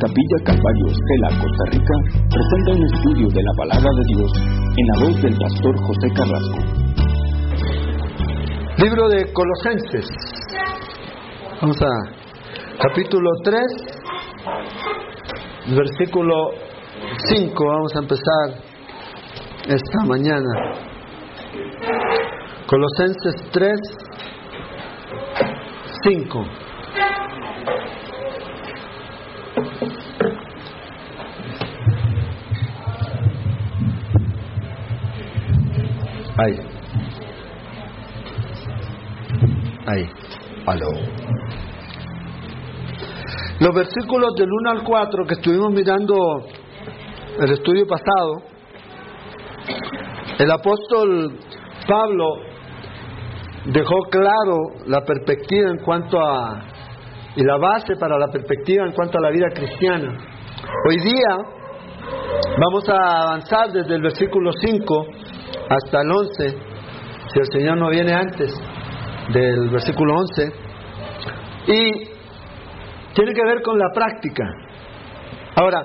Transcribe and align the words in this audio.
Capilla 0.00 0.38
Calvario 0.44 0.86
Estela, 0.86 1.28
Costa 1.38 1.64
Rica, 1.72 1.94
presenta 2.30 2.72
un 2.72 2.82
estudio 2.86 3.28
de 3.28 3.42
la 3.42 3.52
palabra 3.54 3.90
de 3.92 4.04
Dios 4.14 4.32
en 4.78 4.86
la 4.86 4.94
voz 5.04 5.20
del 5.20 5.36
pastor 5.36 5.76
José 5.76 6.08
Carrasco. 6.16 6.58
Libro 8.78 9.08
de 9.10 9.30
Colosenses. 9.30 10.08
Vamos 11.60 11.76
a 11.82 11.88
capítulo 12.80 13.30
3, 13.44 13.62
versículo 15.76 16.34
5. 17.36 17.66
Vamos 17.66 17.94
a 17.94 17.98
empezar 17.98 18.54
esta 19.68 20.04
mañana. 20.06 20.48
Colosenses 22.66 23.34
3, 23.52 23.78
5. 26.04 26.69
Ahí. 36.42 36.58
Ahí. 39.86 40.10
Aló. 40.66 40.90
Los 43.60 43.74
versículos 43.74 44.34
del 44.36 44.48
1 44.50 44.70
al 44.70 44.82
4 44.82 45.26
que 45.26 45.34
estuvimos 45.34 45.70
mirando 45.70 46.14
el 47.40 47.52
estudio 47.52 47.86
pasado, 47.86 48.42
el 50.38 50.50
apóstol 50.50 51.38
Pablo 51.86 52.26
dejó 53.66 53.96
claro 54.10 54.86
la 54.86 55.04
perspectiva 55.04 55.70
en 55.70 55.78
cuanto 55.84 56.18
a 56.18 56.62
y 57.36 57.44
la 57.44 57.58
base 57.58 57.96
para 57.96 58.18
la 58.18 58.28
perspectiva 58.28 58.86
en 58.86 58.92
cuanto 58.92 59.18
a 59.18 59.20
la 59.20 59.30
vida 59.30 59.48
cristiana. 59.54 60.18
Hoy 60.88 60.96
día 61.00 61.36
vamos 62.58 62.88
a 62.88 63.22
avanzar 63.24 63.70
desde 63.72 63.94
el 63.94 64.02
versículo 64.02 64.52
5 64.52 65.06
hasta 65.70 66.00
el 66.02 66.10
11, 66.10 66.58
si 67.32 67.38
el 67.38 67.46
Señor 67.52 67.78
no 67.78 67.90
viene 67.90 68.12
antes 68.12 68.52
del 69.32 69.70
versículo 69.70 70.14
11, 70.16 70.52
y 71.68 71.92
tiene 73.14 73.32
que 73.32 73.44
ver 73.44 73.62
con 73.62 73.78
la 73.78 73.86
práctica. 73.94 74.44
Ahora, 75.54 75.78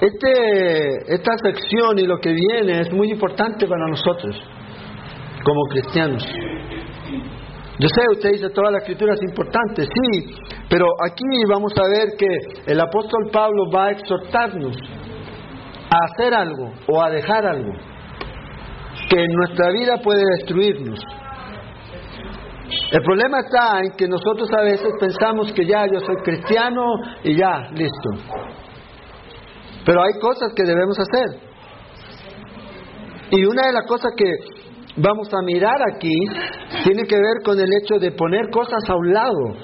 este, 0.00 1.14
esta 1.14 1.32
sección 1.42 1.98
y 1.98 2.06
lo 2.06 2.18
que 2.18 2.32
viene 2.32 2.80
es 2.80 2.92
muy 2.92 3.10
importante 3.10 3.66
para 3.66 3.86
nosotros 3.88 4.36
como 5.44 5.60
cristianos. 5.70 6.24
Yo 7.78 7.88
sé, 7.88 8.02
usted 8.10 8.30
dice 8.32 8.50
toda 8.50 8.70
la 8.70 8.78
escritura 8.78 9.12
es 9.14 9.22
importante, 9.22 9.82
sí, 9.82 10.34
pero 10.70 10.86
aquí 11.04 11.24
vamos 11.46 11.72
a 11.76 11.98
ver 11.98 12.16
que 12.16 12.72
el 12.72 12.80
apóstol 12.80 13.28
Pablo 13.30 13.64
va 13.70 13.86
a 13.86 13.90
exhortarnos 13.90 14.76
a 15.90 15.98
hacer 16.06 16.32
algo 16.32 16.72
o 16.88 17.02
a 17.02 17.10
dejar 17.10 17.46
algo 17.46 17.72
que 19.08 19.20
en 19.20 19.32
nuestra 19.32 19.70
vida 19.70 19.96
puede 20.02 20.22
destruirnos. 20.38 21.00
El 22.90 23.02
problema 23.02 23.40
está 23.40 23.80
en 23.80 23.92
que 23.96 24.08
nosotros 24.08 24.48
a 24.52 24.62
veces 24.62 24.88
pensamos 24.98 25.52
que 25.52 25.66
ya 25.66 25.86
yo 25.86 26.00
soy 26.00 26.16
cristiano 26.24 26.82
y 27.22 27.36
ya, 27.36 27.70
listo. 27.72 28.10
Pero 29.84 30.02
hay 30.02 30.18
cosas 30.20 30.52
que 30.54 30.64
debemos 30.64 30.98
hacer. 30.98 31.40
Y 33.30 33.44
una 33.44 33.66
de 33.66 33.72
las 33.72 33.86
cosas 33.86 34.12
que 34.16 34.24
vamos 34.96 35.28
a 35.32 35.42
mirar 35.44 35.76
aquí 35.92 36.14
tiene 36.84 37.02
que 37.04 37.16
ver 37.16 37.42
con 37.44 37.58
el 37.58 37.68
hecho 37.82 37.98
de 37.98 38.12
poner 38.12 38.48
cosas 38.50 38.88
a 38.88 38.94
un 38.94 39.12
lado, 39.12 39.56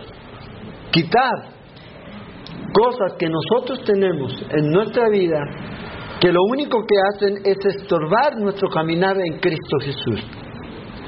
quitar 0.91 1.61
cosas 2.73 3.17
que 3.19 3.29
nosotros 3.29 3.83
tenemos 3.85 4.33
en 4.51 4.71
nuestra 4.71 5.09
vida 5.09 5.41
que 6.21 6.31
lo 6.31 6.43
único 6.45 6.85
que 6.87 6.97
hacen 7.15 7.39
es 7.45 7.57
estorbar 7.77 8.37
nuestro 8.39 8.69
caminar 8.69 9.17
en 9.19 9.39
Cristo 9.39 9.79
Jesús. 9.81 10.21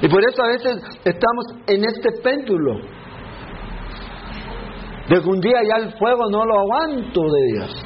Y 0.01 0.07
por 0.07 0.21
eso 0.27 0.43
a 0.43 0.47
veces 0.47 0.75
estamos 1.05 1.45
en 1.67 1.85
este 1.85 2.21
péndulo. 2.23 2.79
De 5.07 5.21
que 5.21 5.29
un 5.29 5.39
día 5.39 5.59
ya 5.69 5.85
el 5.85 5.93
fuego 5.97 6.29
no 6.31 6.43
lo 6.45 6.59
aguanto 6.59 7.21
de 7.21 7.53
Dios. 7.53 7.85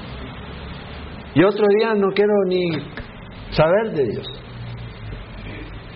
Y 1.35 1.43
otro 1.43 1.65
día 1.77 1.93
no 1.95 2.07
quiero 2.15 2.33
ni 2.47 2.71
saber 3.51 3.91
de 3.93 4.03
Dios. 4.05 4.27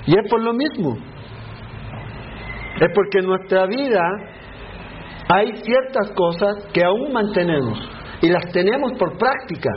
Y 0.05 0.11
es 0.11 0.29
por 0.29 0.43
lo 0.43 0.53
mismo. 0.53 0.97
Es 2.79 2.87
porque 2.93 3.19
en 3.19 3.25
nuestra 3.27 3.65
vida 3.67 4.01
hay 5.33 5.55
ciertas 5.63 6.11
cosas 6.11 6.65
que 6.73 6.83
aún 6.83 7.13
mantenemos 7.13 7.79
y 8.21 8.29
las 8.29 8.51
tenemos 8.51 8.91
por 8.99 9.17
práctica. 9.17 9.71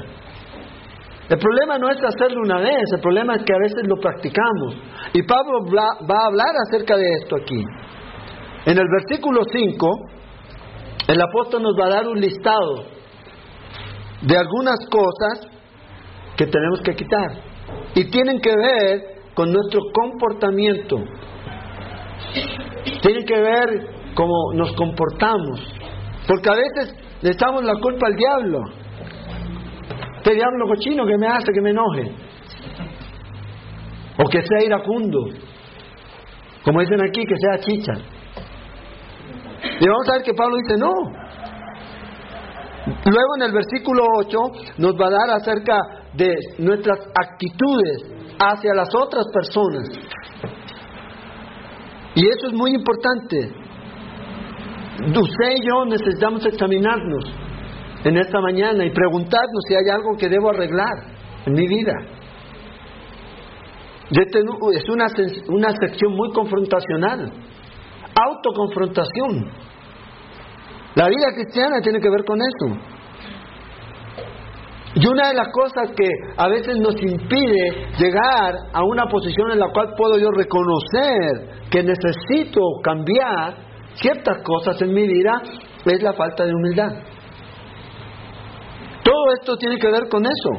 El 1.28 1.38
problema 1.38 1.78
no 1.78 1.88
es 1.88 1.96
hacerlo 2.04 2.42
una 2.42 2.58
vez, 2.58 2.84
el 2.94 3.00
problema 3.00 3.34
es 3.36 3.44
que 3.44 3.54
a 3.54 3.58
veces 3.58 3.86
lo 3.86 3.96
practicamos. 3.96 4.76
Y 5.14 5.22
Pablo 5.22 5.60
va 5.72 6.22
a 6.22 6.26
hablar 6.26 6.54
acerca 6.68 6.96
de 6.96 7.06
esto 7.22 7.36
aquí. 7.36 7.64
En 8.66 8.78
el 8.78 8.86
versículo 8.88 9.42
5, 9.50 9.86
el 11.08 11.20
apóstol 11.20 11.62
nos 11.62 11.74
va 11.80 11.86
a 11.86 11.90
dar 11.90 12.08
un 12.08 12.20
listado 12.20 12.84
de 14.22 14.36
algunas 14.36 14.78
cosas 14.90 15.46
que 16.36 16.46
tenemos 16.46 16.80
que 16.82 16.94
quitar. 16.94 17.30
Y 17.94 18.10
tienen 18.10 18.40
que 18.40 18.54
ver 18.56 19.00
con 19.34 19.52
nuestro 19.52 19.80
comportamiento. 19.92 20.96
Tienen 23.02 23.24
que 23.24 23.40
ver 23.40 23.68
cómo 24.14 24.52
nos 24.54 24.72
comportamos. 24.72 25.60
Porque 26.26 26.48
a 26.48 26.54
veces 26.54 26.94
le 27.22 27.30
echamos 27.30 27.64
la 27.64 27.74
culpa 27.80 28.06
al 28.06 28.16
diablo. 28.16 28.60
Este 30.24 30.36
diablo 30.36 30.66
cochino 30.66 31.04
que 31.04 31.18
me 31.18 31.26
hace 31.26 31.52
que 31.52 31.60
me 31.60 31.68
enoje. 31.68 32.10
O 34.16 34.24
que 34.26 34.40
sea 34.40 34.64
iracundo. 34.64 35.18
Como 36.64 36.80
dicen 36.80 36.98
aquí, 37.06 37.26
que 37.26 37.36
sea 37.36 37.58
chicha. 37.58 37.92
Y 39.80 39.86
vamos 39.86 40.08
a 40.08 40.12
ver 40.14 40.22
que 40.22 40.32
Pablo 40.32 40.56
dice, 40.56 40.78
no. 40.78 40.94
Luego 43.04 43.36
en 43.36 43.42
el 43.42 43.52
versículo 43.52 44.02
8 44.20 44.38
nos 44.78 44.94
va 44.94 45.08
a 45.08 45.10
dar 45.10 45.30
acerca 45.36 45.78
de 46.14 46.34
nuestras 46.56 47.00
actitudes 47.14 48.10
hacia 48.38 48.72
las 48.72 48.88
otras 48.94 49.26
personas. 49.30 49.90
Y 52.14 52.26
eso 52.26 52.46
es 52.46 52.54
muy 52.54 52.70
importante. 52.70 53.52
Usted 55.06 55.50
y 55.56 55.66
yo 55.68 55.84
necesitamos 55.84 56.46
examinarnos 56.46 57.43
en 58.04 58.16
esta 58.18 58.40
mañana 58.40 58.84
y 58.84 58.90
preguntarnos 58.90 59.64
si 59.66 59.74
hay 59.74 59.88
algo 59.90 60.16
que 60.16 60.28
debo 60.28 60.50
arreglar 60.50 60.92
en 61.46 61.52
mi 61.52 61.66
vida. 61.66 61.94
Es 64.10 64.88
una, 64.88 65.06
una 65.48 65.70
sección 65.80 66.12
muy 66.14 66.30
confrontacional, 66.32 67.32
autoconfrontación. 68.14 69.50
La 70.94 71.08
vida 71.08 71.32
cristiana 71.34 71.80
tiene 71.82 71.98
que 72.00 72.10
ver 72.10 72.24
con 72.24 72.38
eso. 72.40 72.78
Y 74.96 75.06
una 75.08 75.28
de 75.28 75.34
las 75.34 75.48
cosas 75.48 75.90
que 75.96 76.08
a 76.36 76.48
veces 76.48 76.78
nos 76.78 76.94
impide 77.02 77.88
llegar 77.98 78.54
a 78.72 78.84
una 78.84 79.06
posición 79.06 79.50
en 79.50 79.58
la 79.58 79.72
cual 79.72 79.94
puedo 79.96 80.18
yo 80.18 80.30
reconocer 80.30 81.64
que 81.68 81.82
necesito 81.82 82.60
cambiar 82.82 83.56
ciertas 83.94 84.38
cosas 84.44 84.80
en 84.82 84.92
mi 84.92 85.08
vida 85.08 85.42
es 85.84 86.00
la 86.00 86.12
falta 86.12 86.44
de 86.44 86.54
humildad. 86.54 86.92
Todo 89.14 89.32
esto 89.40 89.56
tiene 89.56 89.78
que 89.78 89.86
ver 89.86 90.08
con 90.10 90.24
eso. 90.26 90.50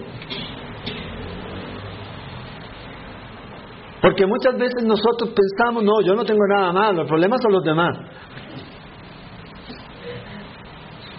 Porque 4.02 4.26
muchas 4.26 4.58
veces 4.58 4.82
nosotros 4.84 5.32
pensamos, 5.36 5.84
no, 5.84 6.00
yo 6.02 6.16
no 6.16 6.24
tengo 6.24 6.40
nada 6.48 6.72
malo, 6.72 7.02
el 7.02 7.08
problema 7.08 7.36
son 7.42 7.52
los 7.52 7.64
demás. 7.64 7.98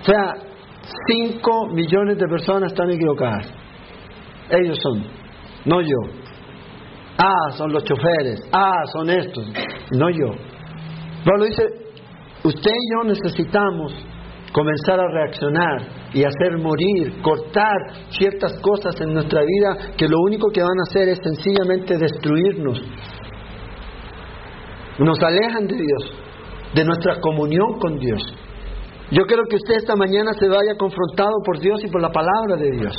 O 0.00 0.04
sea, 0.04 0.34
5 1.08 1.66
millones 1.74 2.16
de 2.16 2.26
personas 2.26 2.72
están 2.72 2.90
equivocadas. 2.90 3.52
Ellos 4.48 4.78
son, 4.80 5.04
no 5.66 5.82
yo. 5.82 5.98
Ah, 7.18 7.50
son 7.52 7.70
los 7.70 7.84
choferes. 7.84 8.48
Ah, 8.50 8.82
son 8.94 9.10
estos. 9.10 9.44
No 9.90 10.08
yo. 10.08 10.30
Pablo 11.24 11.44
dice, 11.44 11.64
usted 12.44 12.70
y 12.70 12.92
yo 12.94 13.04
necesitamos 13.04 13.92
comenzar 14.56 14.98
a 14.98 15.08
reaccionar 15.12 15.82
y 16.14 16.24
hacer 16.24 16.56
morir, 16.56 17.20
cortar 17.20 17.76
ciertas 18.08 18.58
cosas 18.62 18.98
en 19.02 19.12
nuestra 19.12 19.42
vida 19.42 19.92
que 19.98 20.08
lo 20.08 20.16
único 20.22 20.48
que 20.48 20.62
van 20.62 20.78
a 20.80 20.88
hacer 20.88 21.10
es 21.10 21.18
sencillamente 21.22 21.98
destruirnos. 21.98 22.80
Nos 24.98 25.22
alejan 25.22 25.66
de 25.66 25.76
Dios, 25.76 26.10
de 26.74 26.84
nuestra 26.86 27.20
comunión 27.20 27.78
con 27.78 27.98
Dios. 27.98 28.22
Yo 29.10 29.26
quiero 29.26 29.42
que 29.50 29.56
usted 29.56 29.74
esta 29.74 29.94
mañana 29.94 30.32
se 30.32 30.48
vaya 30.48 30.74
confrontado 30.78 31.36
por 31.44 31.60
Dios 31.60 31.78
y 31.84 31.90
por 31.90 32.00
la 32.00 32.10
palabra 32.10 32.56
de 32.56 32.70
Dios. 32.70 32.96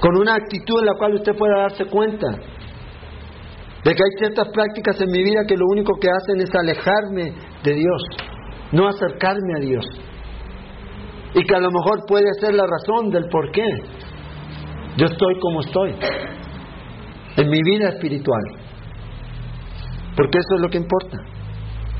Con 0.00 0.16
una 0.16 0.36
actitud 0.36 0.80
en 0.80 0.86
la 0.86 0.94
cual 0.96 1.16
usted 1.16 1.36
pueda 1.36 1.68
darse 1.68 1.84
cuenta 1.84 2.28
de 3.84 3.94
que 3.94 4.02
hay 4.02 4.10
ciertas 4.16 4.48
prácticas 4.54 4.98
en 5.02 5.10
mi 5.10 5.22
vida 5.22 5.44
que 5.46 5.58
lo 5.58 5.66
único 5.70 5.92
que 6.00 6.08
hacen 6.08 6.40
es 6.40 6.50
alejarme 6.54 7.34
de 7.62 7.74
Dios, 7.74 8.31
no 8.72 8.88
acercarme 8.88 9.54
a 9.56 9.60
Dios. 9.60 9.84
y 11.34 11.42
que 11.44 11.54
a 11.54 11.60
lo 11.60 11.70
mejor 11.70 12.04
puede 12.06 12.30
ser 12.40 12.52
la 12.54 12.66
razón 12.66 13.10
del 13.10 13.26
por 13.30 13.50
qué 13.52 13.64
yo 14.98 15.06
estoy 15.06 15.40
como 15.40 15.60
estoy 15.60 15.94
en 17.38 17.48
mi 17.48 17.62
vida 17.62 17.88
espiritual. 17.88 18.42
Porque 20.14 20.38
eso 20.38 20.56
es 20.56 20.60
lo 20.60 20.68
que 20.68 20.76
importa. 20.76 21.16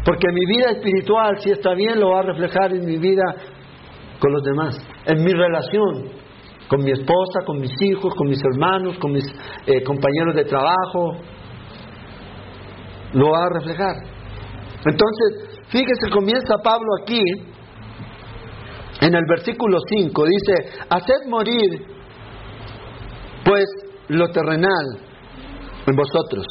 Porque 0.04 0.30
mi 0.32 0.44
vida 0.44 0.72
espiritual, 0.72 1.38
si 1.38 1.50
está 1.50 1.72
bien, 1.72 1.98
lo 1.98 2.10
va 2.10 2.20
a 2.20 2.22
reflejar 2.24 2.74
en 2.74 2.84
mi 2.84 2.98
vida 2.98 3.22
con 4.20 4.32
los 4.32 4.42
demás, 4.42 4.76
en 5.06 5.24
mi 5.24 5.32
relación 5.32 6.22
con 6.72 6.82
mi 6.82 6.90
esposa, 6.90 7.40
con 7.44 7.60
mis 7.60 7.70
hijos, 7.82 8.14
con 8.14 8.28
mis 8.28 8.42
hermanos, 8.42 8.96
con 8.98 9.12
mis 9.12 9.24
eh, 9.66 9.82
compañeros 9.84 10.34
de 10.34 10.46
trabajo, 10.46 11.19
lo 13.12 13.28
va 13.28 13.44
a 13.44 13.48
reflejar. 13.60 13.96
Entonces, 14.86 15.51
fíjese, 15.72 16.10
comienza 16.12 16.58
Pablo 16.62 16.88
aquí, 17.02 17.20
en 19.00 19.14
el 19.14 19.24
versículo 19.28 19.78
5, 19.88 20.24
dice, 20.26 20.84
haced 20.88 21.28
morir, 21.28 21.86
pues, 23.44 23.64
lo 24.08 24.30
terrenal 24.30 24.98
en 25.86 25.96
vosotros. 25.96 26.46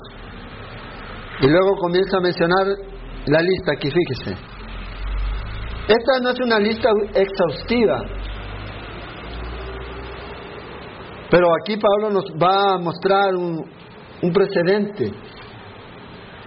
Y 1.41 1.47
luego 1.47 1.75
comienza 1.79 2.17
a 2.17 2.21
mencionar 2.21 2.67
la 3.27 3.41
lista 3.41 3.71
aquí, 3.77 3.89
fíjese. 3.89 4.31
Esta 5.87 6.19
no 6.21 6.29
es 6.31 6.39
una 6.39 6.59
lista 6.59 6.89
exhaustiva, 7.13 8.03
pero 11.29 11.47
aquí 11.61 11.77
Pablo 11.77 12.09
nos 12.09 12.25
va 12.41 12.73
a 12.73 12.77
mostrar 12.77 13.35
un, 13.35 13.63
un 14.21 14.33
precedente 14.33 15.05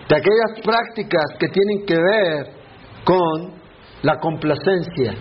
de 0.08 0.16
aquellas 0.16 0.60
prácticas 0.62 1.24
que 1.38 1.48
tienen 1.48 1.86
que 1.86 1.94
ver 1.94 2.63
con 3.04 3.54
la 4.02 4.18
complacencia. 4.18 5.14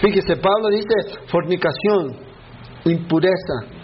Fíjese, 0.00 0.36
Pablo 0.36 0.68
dice 0.70 1.26
fornicación, 1.26 2.16
impureza, 2.84 3.78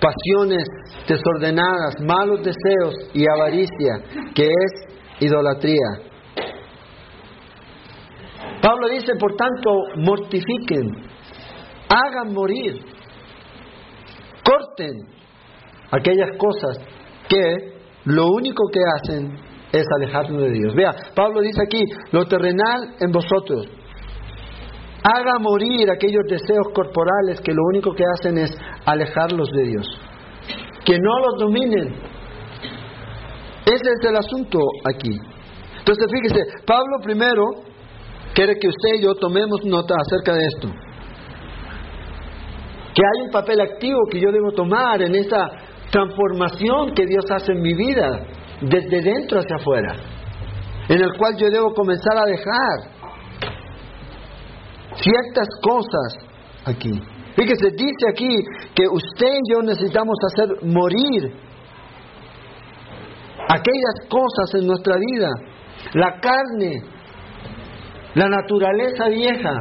pasiones 0.00 0.64
desordenadas, 1.06 2.00
malos 2.00 2.40
deseos 2.42 2.94
y 3.14 3.24
avaricia, 3.28 4.32
que 4.34 4.46
es 4.46 5.20
idolatría. 5.20 6.10
Pablo 8.60 8.88
dice, 8.88 9.12
por 9.18 9.36
tanto, 9.36 9.70
mortifiquen, 9.96 10.90
hagan 11.88 12.32
morir, 12.32 12.80
corten 14.44 14.92
aquellas 15.90 16.36
cosas 16.36 16.78
que 17.28 17.80
lo 18.04 18.26
único 18.26 18.64
que 18.72 18.80
hacen 18.96 19.49
es 19.72 19.84
alejarnos 19.96 20.42
de 20.42 20.50
Dios. 20.52 20.74
Vea, 20.74 20.90
Pablo 21.14 21.40
dice 21.40 21.62
aquí, 21.62 21.82
lo 22.12 22.26
terrenal 22.26 22.94
en 23.00 23.10
vosotros. 23.12 23.66
Haga 25.02 25.38
morir 25.40 25.90
aquellos 25.90 26.24
deseos 26.28 26.66
corporales 26.74 27.40
que 27.40 27.52
lo 27.52 27.62
único 27.72 27.92
que 27.94 28.04
hacen 28.04 28.38
es 28.38 28.50
alejarlos 28.84 29.50
de 29.50 29.62
Dios. 29.62 29.86
Que 30.84 30.98
no 30.98 31.18
los 31.20 31.38
dominen. 31.38 31.94
Ese 33.64 33.90
es 33.98 34.08
el 34.08 34.16
asunto 34.16 34.58
aquí. 34.84 35.16
Entonces 35.78 36.06
fíjese, 36.12 36.40
Pablo 36.66 36.98
primero 37.02 37.42
quiere 38.34 38.58
que 38.58 38.68
usted 38.68 38.96
y 38.96 39.02
yo 39.02 39.14
tomemos 39.14 39.64
nota 39.64 39.94
acerca 39.98 40.34
de 40.34 40.46
esto. 40.46 40.68
Que 42.94 43.02
hay 43.02 43.26
un 43.26 43.30
papel 43.30 43.60
activo 43.60 44.00
que 44.10 44.20
yo 44.20 44.30
debo 44.32 44.50
tomar 44.52 45.00
en 45.00 45.14
esa 45.14 45.48
transformación 45.90 46.92
que 46.94 47.06
Dios 47.06 47.24
hace 47.30 47.52
en 47.52 47.62
mi 47.62 47.74
vida, 47.74 48.26
desde 48.60 49.02
dentro 49.02 49.40
hacia 49.40 49.56
afuera, 49.56 49.94
en 50.88 51.00
el 51.00 51.16
cual 51.16 51.36
yo 51.36 51.48
debo 51.50 51.72
comenzar 51.72 52.16
a 52.16 52.26
dejar 52.26 53.00
ciertas 54.96 55.48
cosas 55.62 56.16
aquí. 56.66 56.92
Fíjese, 57.36 57.70
dice 57.70 58.08
aquí 58.10 58.36
que 58.74 58.86
usted 58.88 59.26
y 59.26 59.52
yo 59.52 59.62
necesitamos 59.62 60.16
hacer 60.26 60.48
morir 60.64 61.32
aquellas 63.48 64.08
cosas 64.08 64.54
en 64.54 64.66
nuestra 64.66 64.96
vida, 64.96 65.28
la 65.94 66.20
carne, 66.20 66.82
la 68.14 68.28
naturaleza 68.28 69.08
vieja, 69.08 69.60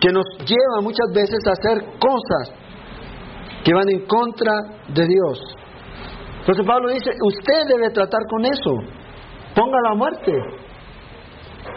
que 0.00 0.10
nos 0.10 0.26
lleva 0.38 0.80
muchas 0.82 1.06
veces 1.14 1.38
a 1.46 1.52
hacer 1.52 1.84
cosas 1.98 2.54
que 3.62 3.74
van 3.74 3.88
en 3.90 4.06
contra 4.06 4.52
de 4.88 5.06
Dios. 5.06 5.56
Entonces 6.40 6.66
Pablo 6.66 6.88
dice, 6.88 7.10
usted 7.22 7.68
debe 7.68 7.90
tratar 7.90 8.20
con 8.28 8.44
eso. 8.44 8.74
Ponga 9.54 9.78
la 9.88 9.94
muerte. 9.94 10.32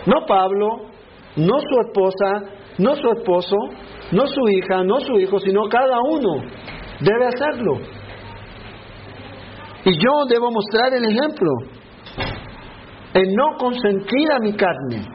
No 0.06 0.26
Pablo, 0.26 0.90
no 1.36 1.60
su 1.60 1.80
esposa, 1.88 2.54
no 2.78 2.96
su 2.96 3.10
esposo, 3.12 3.56
no 4.12 4.28
su 4.28 4.42
hija, 4.50 4.84
no 4.84 5.00
su 5.00 5.20
hijo, 5.20 5.40
sino 5.40 5.64
cada 5.70 6.00
uno 6.02 6.44
debe 7.00 7.28
hacerlo. 7.28 7.78
Y 9.86 9.92
yo 9.92 10.26
debo 10.30 10.50
mostrar 10.50 10.94
el 10.94 11.06
ejemplo 11.06 11.52
en 13.14 13.36
no 13.36 13.58
consentir 13.58 14.32
a 14.32 14.40
mi 14.40 14.54
carne. 14.54 15.08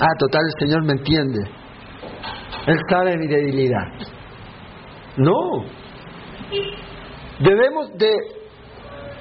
Ah, 0.00 0.14
total, 0.18 0.42
el 0.44 0.68
Señor 0.68 0.84
me 0.84 0.92
entiende. 0.92 1.40
Él 2.66 2.78
sabe 2.88 3.16
mi 3.16 3.26
debilidad. 3.26 3.86
No. 5.16 5.64
Debemos 7.40 7.90
de 7.96 8.12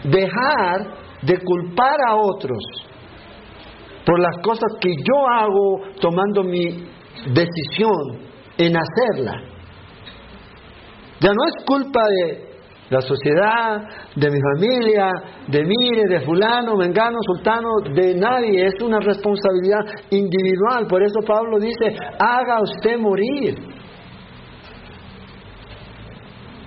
dejar 0.03 1.03
de 1.21 1.37
culpar 1.39 1.97
a 2.07 2.15
otros 2.15 2.59
por 4.05 4.19
las 4.19 4.37
cosas 4.43 4.77
que 4.79 4.89
yo 4.89 5.27
hago 5.27 5.95
tomando 5.99 6.43
mi 6.43 6.85
decisión 7.33 8.19
en 8.57 8.75
hacerla. 8.75 9.41
Ya 11.19 11.29
no 11.29 11.45
es 11.47 11.65
culpa 11.65 12.01
de 12.07 12.53
la 12.89 13.01
sociedad, 13.01 13.81
de 14.15 14.29
mi 14.29 14.39
familia, 14.53 15.09
de 15.47 15.63
mire, 15.63 16.03
de 16.09 16.19
fulano, 16.25 16.75
mengano, 16.75 17.17
sultano, 17.25 17.69
de 17.95 18.13
nadie. 18.15 18.67
Es 18.67 18.81
una 18.83 18.99
responsabilidad 18.99 19.85
individual. 20.11 20.85
Por 20.87 21.01
eso 21.01 21.19
Pablo 21.25 21.59
dice, 21.59 21.95
haga 22.19 22.61
usted 22.61 22.99
morir. 22.99 23.55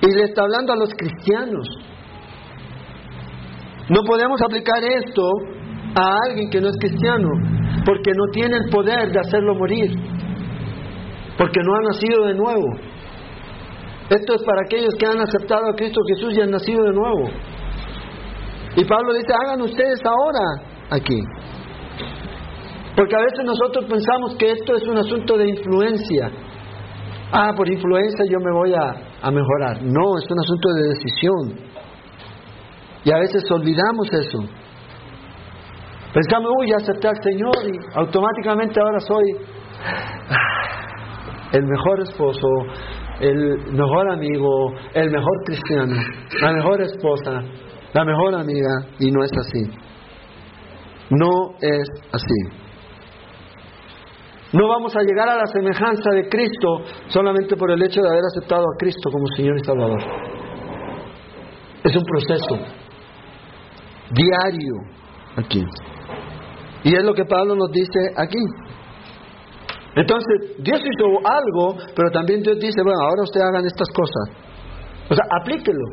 Y 0.07 0.15
le 0.15 0.25
está 0.25 0.43
hablando 0.43 0.73
a 0.73 0.77
los 0.77 0.91
cristianos. 0.95 1.67
No 3.89 4.03
podemos 4.03 4.41
aplicar 4.43 4.83
esto 4.85 5.23
a 5.95 6.19
alguien 6.29 6.51
que 6.51 6.61
no 6.61 6.69
es 6.69 6.77
cristiano, 6.79 7.29
porque 7.85 8.13
no 8.17 8.25
tiene 8.33 8.57
el 8.57 8.71
poder 8.71 9.11
de 9.13 9.21
hacerlo 9.21 9.55
morir, 9.55 9.91
porque 11.39 11.61
no 11.63 11.75
ha 11.75 11.81
nacido 11.93 12.27
de 12.27 12.35
nuevo. 12.35 12.67
Esto 14.11 14.35
es 14.35 14.43
para 14.45 14.63
aquellos 14.65 14.95
que 14.99 15.07
han 15.07 15.21
aceptado 15.21 15.67
a 15.71 15.75
Cristo 15.75 16.01
Jesús 16.15 16.37
y 16.37 16.41
han 16.41 16.51
nacido 16.51 16.85
de 16.85 16.93
nuevo. 16.93 17.29
Y 18.77 18.85
Pablo 18.85 19.15
dice, 19.15 19.33
hagan 19.43 19.63
ustedes 19.63 20.01
ahora 20.05 20.45
aquí. 20.91 21.19
Porque 22.95 23.17
a 23.17 23.21
veces 23.21 23.45
nosotros 23.45 23.85
pensamos 23.87 24.37
que 24.39 24.53
esto 24.53 24.77
es 24.77 24.87
un 24.87 24.99
asunto 24.99 25.37
de 25.37 25.49
influencia. 25.49 26.31
Ah, 27.33 27.53
por 27.57 27.69
influencia 27.69 28.25
yo 28.31 28.39
me 28.39 28.53
voy 28.53 28.73
a, 28.75 29.27
a 29.27 29.31
mejorar. 29.31 29.83
No, 29.83 30.19
es 30.19 30.25
un 30.31 30.39
asunto 30.41 30.69
de 30.75 30.89
decisión. 30.89 31.67
Y 33.05 33.13
a 33.13 33.19
veces 33.19 33.43
olvidamos 33.51 34.09
eso. 34.13 34.39
Pensamos, 36.13 36.51
uy, 36.59 36.73
acepté 36.73 37.09
al 37.09 37.23
Señor 37.23 37.55
y 37.67 37.99
automáticamente 37.99 38.81
ahora 38.81 39.01
soy 39.01 39.25
el 41.53 41.63
mejor 41.65 42.01
esposo, 42.01 42.49
el 43.21 43.73
mejor 43.73 44.11
amigo, 44.11 44.73
el 44.95 45.11
mejor 45.11 45.45
cristiano, 45.45 45.95
la 46.41 46.53
mejor 46.53 46.81
esposa, 46.81 47.43
la 47.93 48.05
mejor 48.05 48.35
amiga, 48.35 48.87
y 48.99 49.11
no 49.11 49.23
es 49.23 49.31
así. 49.39 49.71
No 51.11 51.55
es 51.61 51.89
así. 52.13 52.66
No 54.53 54.69
vamos 54.69 54.95
a 54.97 55.03
llegar 55.03 55.29
a 55.29 55.37
la 55.37 55.47
semejanza 55.47 56.11
de 56.15 56.29
Cristo 56.29 56.83
solamente 57.09 57.57
por 57.57 57.71
el 57.71 57.83
hecho 57.83 58.01
de 58.01 58.09
haber 58.09 58.23
aceptado 58.25 58.63
a 58.63 58.79
Cristo 58.79 59.11
como 59.11 59.27
Señor 59.37 59.57
y 59.59 59.65
Salvador. 59.65 60.01
Es 61.83 61.97
un 61.97 62.05
proceso 62.05 62.57
diario 64.11 64.75
aquí. 65.37 65.65
Y 66.85 66.95
es 66.95 67.05
lo 67.05 67.15
que 67.15 67.25
Pablo 67.25 67.57
nos 67.57 67.71
dice 67.73 67.99
aquí. 68.17 68.39
Entonces, 69.97 70.57
Dios 70.59 70.81
hizo 70.81 71.07
algo, 71.27 71.77
pero 71.95 72.11
también 72.11 72.43
Dios 72.43 72.59
dice, 72.61 72.83
bueno, 72.83 73.01
ahora 73.01 73.23
ustedes 73.23 73.47
hagan 73.47 73.65
estas 73.65 73.89
cosas. 73.89 74.47
O 75.09 75.15
sea, 75.15 75.25
aplíquelo. 75.41 75.85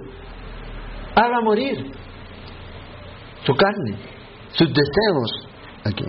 Haga 1.16 1.42
morir 1.42 1.92
su 3.46 3.54
carne, 3.56 3.98
sus 4.52 4.68
deseos 4.68 5.48
aquí. 5.86 6.06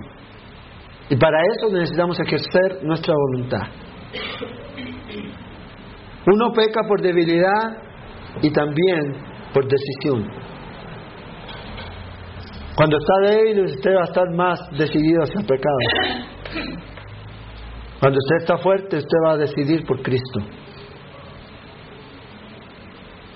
Y 1.11 1.17
para 1.17 1.39
eso 1.55 1.71
necesitamos 1.71 2.19
ejercer 2.21 2.83
nuestra 2.83 3.15
voluntad. 3.15 3.63
Uno 6.27 6.53
peca 6.53 6.83
por 6.89 7.03
debilidad 7.03 7.77
y 8.41 8.51
también 8.51 9.15
por 9.53 9.65
decisión. 9.69 10.27
Cuando 12.75 12.97
está 12.97 13.35
débil, 13.35 13.65
usted 13.65 13.95
va 13.95 14.01
a 14.01 14.05
estar 14.05 14.31
más 14.35 14.59
decidido 14.77 15.23
hacia 15.23 15.41
el 15.41 15.47
pecado. 15.47 15.77
Cuando 18.01 18.19
usted 18.19 18.37
está 18.41 18.59
fuerte, 18.59 18.97
usted 18.97 19.19
va 19.25 19.33
a 19.33 19.37
decidir 19.37 19.87
por 19.87 20.03
Cristo. 20.03 20.41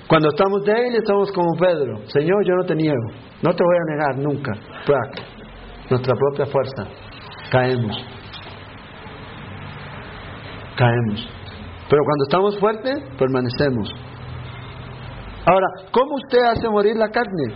Cuando 0.09 0.31
estamos 0.31 0.65
débiles, 0.65 1.01
estamos 1.01 1.31
como 1.33 1.55
Pedro. 1.59 2.01
Señor, 2.07 2.45
yo 2.45 2.55
no 2.55 2.65
te 2.65 2.75
niego. 2.75 3.09
No 3.43 3.55
te 3.55 3.63
voy 3.63 3.77
a 3.77 3.95
negar 3.95 4.19
nunca. 4.19 4.53
Nuestra 5.91 6.15
propia 6.15 6.47
fuerza. 6.47 7.08
Caemos. 7.51 7.97
Caemos. 10.77 11.29
Pero 11.89 12.03
cuando 12.05 12.25
estamos 12.25 12.59
fuertes, 12.59 12.99
permanecemos. 13.19 13.89
Ahora, 15.47 15.67
¿cómo 15.91 16.17
usted 16.17 16.39
hace 16.53 16.69
morir 16.69 16.97
la 16.97 17.09
carne? 17.09 17.55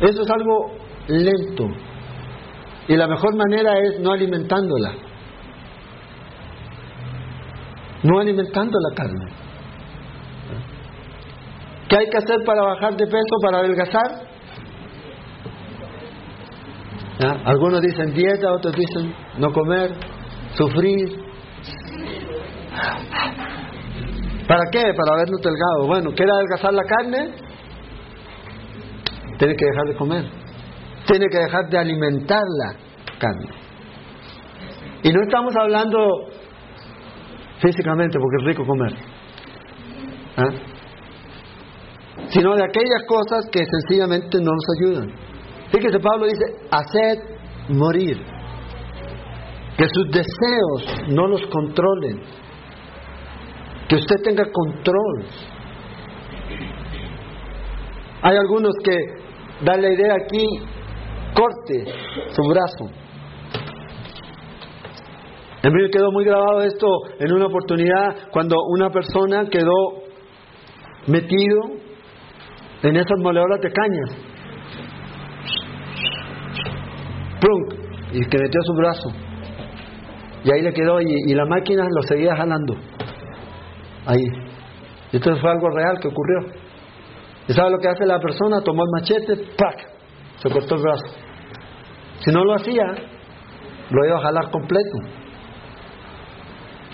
Eso 0.00 0.22
es 0.22 0.30
algo 0.30 0.72
lento. 1.06 1.68
Y 2.88 2.96
la 2.96 3.06
mejor 3.06 3.36
manera 3.36 3.78
es 3.78 4.00
no 4.00 4.12
alimentándola. 4.12 4.92
No 8.02 8.18
alimentando 8.18 8.78
la 8.90 8.94
carne. 8.96 9.26
¿Qué 11.88 11.96
hay 11.96 12.08
que 12.10 12.18
hacer 12.18 12.44
para 12.44 12.62
bajar 12.62 12.96
de 12.96 13.06
peso, 13.06 13.36
para 13.42 13.58
adelgazar? 13.58 14.25
Algunos 17.18 17.80
dicen 17.80 18.12
dieta, 18.12 18.52
otros 18.52 18.74
dicen 18.74 19.14
no 19.38 19.50
comer, 19.52 19.90
sufrir. 20.54 21.24
¿Para 24.46 24.62
qué? 24.70 24.82
Para 24.94 25.16
vernos 25.16 25.40
delgado. 25.40 25.86
Bueno, 25.86 26.10
¿quiere 26.14 26.30
adelgazar 26.30 26.74
la 26.74 26.84
carne? 26.84 27.34
Tiene 29.38 29.56
que 29.56 29.64
dejar 29.64 29.84
de 29.86 29.96
comer. 29.96 30.24
Tiene 31.06 31.26
que 31.30 31.38
dejar 31.38 31.68
de 31.70 31.78
alimentar 31.78 32.42
la 32.58 32.74
carne. 33.18 33.48
Y 35.02 35.10
no 35.10 35.22
estamos 35.22 35.54
hablando 35.56 35.98
físicamente, 37.60 38.18
porque 38.18 38.36
es 38.40 38.44
rico 38.44 38.66
comer. 38.66 38.92
¿ah? 40.36 40.50
Sino 42.28 42.54
de 42.54 42.64
aquellas 42.64 43.02
cosas 43.08 43.46
que 43.50 43.64
sencillamente 43.64 44.38
no 44.38 44.50
nos 44.52 44.64
ayudan. 44.80 45.25
Fíjese, 45.72 45.98
Pablo 46.00 46.26
dice, 46.26 46.44
haced 46.70 47.22
morir. 47.68 48.18
Que 49.76 49.84
sus 49.88 50.10
deseos 50.10 51.08
no 51.08 51.26
los 51.26 51.46
controlen. 51.46 52.22
Que 53.88 53.96
usted 53.96 54.16
tenga 54.24 54.44
control. 54.50 55.24
Hay 58.22 58.36
algunos 58.36 58.74
que 58.82 58.96
dan 59.64 59.82
la 59.82 59.92
idea 59.92 60.14
aquí, 60.14 60.46
corte 61.34 61.92
su 62.30 62.42
brazo. 62.48 63.06
A 65.62 65.68
mí 65.68 65.90
quedó 65.90 66.12
muy 66.12 66.24
grabado 66.24 66.62
esto 66.62 66.86
en 67.18 67.32
una 67.32 67.46
oportunidad 67.46 68.30
cuando 68.30 68.56
una 68.68 68.90
persona 68.90 69.46
quedó 69.50 70.04
metido 71.08 71.62
en 72.82 72.96
esas 72.96 73.18
moledoras 73.20 73.60
de 73.60 73.72
Y 78.12 78.20
que 78.26 78.38
metió 78.38 78.60
su 78.62 78.72
brazo. 78.74 79.08
Y 80.44 80.52
ahí 80.52 80.62
le 80.62 80.72
quedó 80.72 81.00
y, 81.00 81.34
la 81.34 81.44
máquina 81.44 81.84
lo 81.90 82.02
seguía 82.02 82.36
jalando. 82.36 82.74
Ahí. 84.06 84.22
Y 85.12 85.16
esto 85.16 85.36
fue 85.36 85.50
algo 85.50 85.70
real 85.70 85.98
que 86.00 86.08
ocurrió. 86.08 86.52
¿Y 87.48 87.52
sabe 87.52 87.70
lo 87.70 87.78
que 87.78 87.88
hace 87.88 88.06
la 88.06 88.20
persona? 88.20 88.60
Tomó 88.60 88.82
el 88.82 88.90
machete, 88.92 89.36
¡pac! 89.56 89.88
Se 90.38 90.50
cortó 90.50 90.76
el 90.76 90.82
brazo. 90.82 91.16
Si 92.20 92.30
no 92.30 92.44
lo 92.44 92.54
hacía, 92.54 92.84
lo 93.90 94.06
iba 94.06 94.18
a 94.18 94.22
jalar 94.22 94.50
completo. 94.50 94.98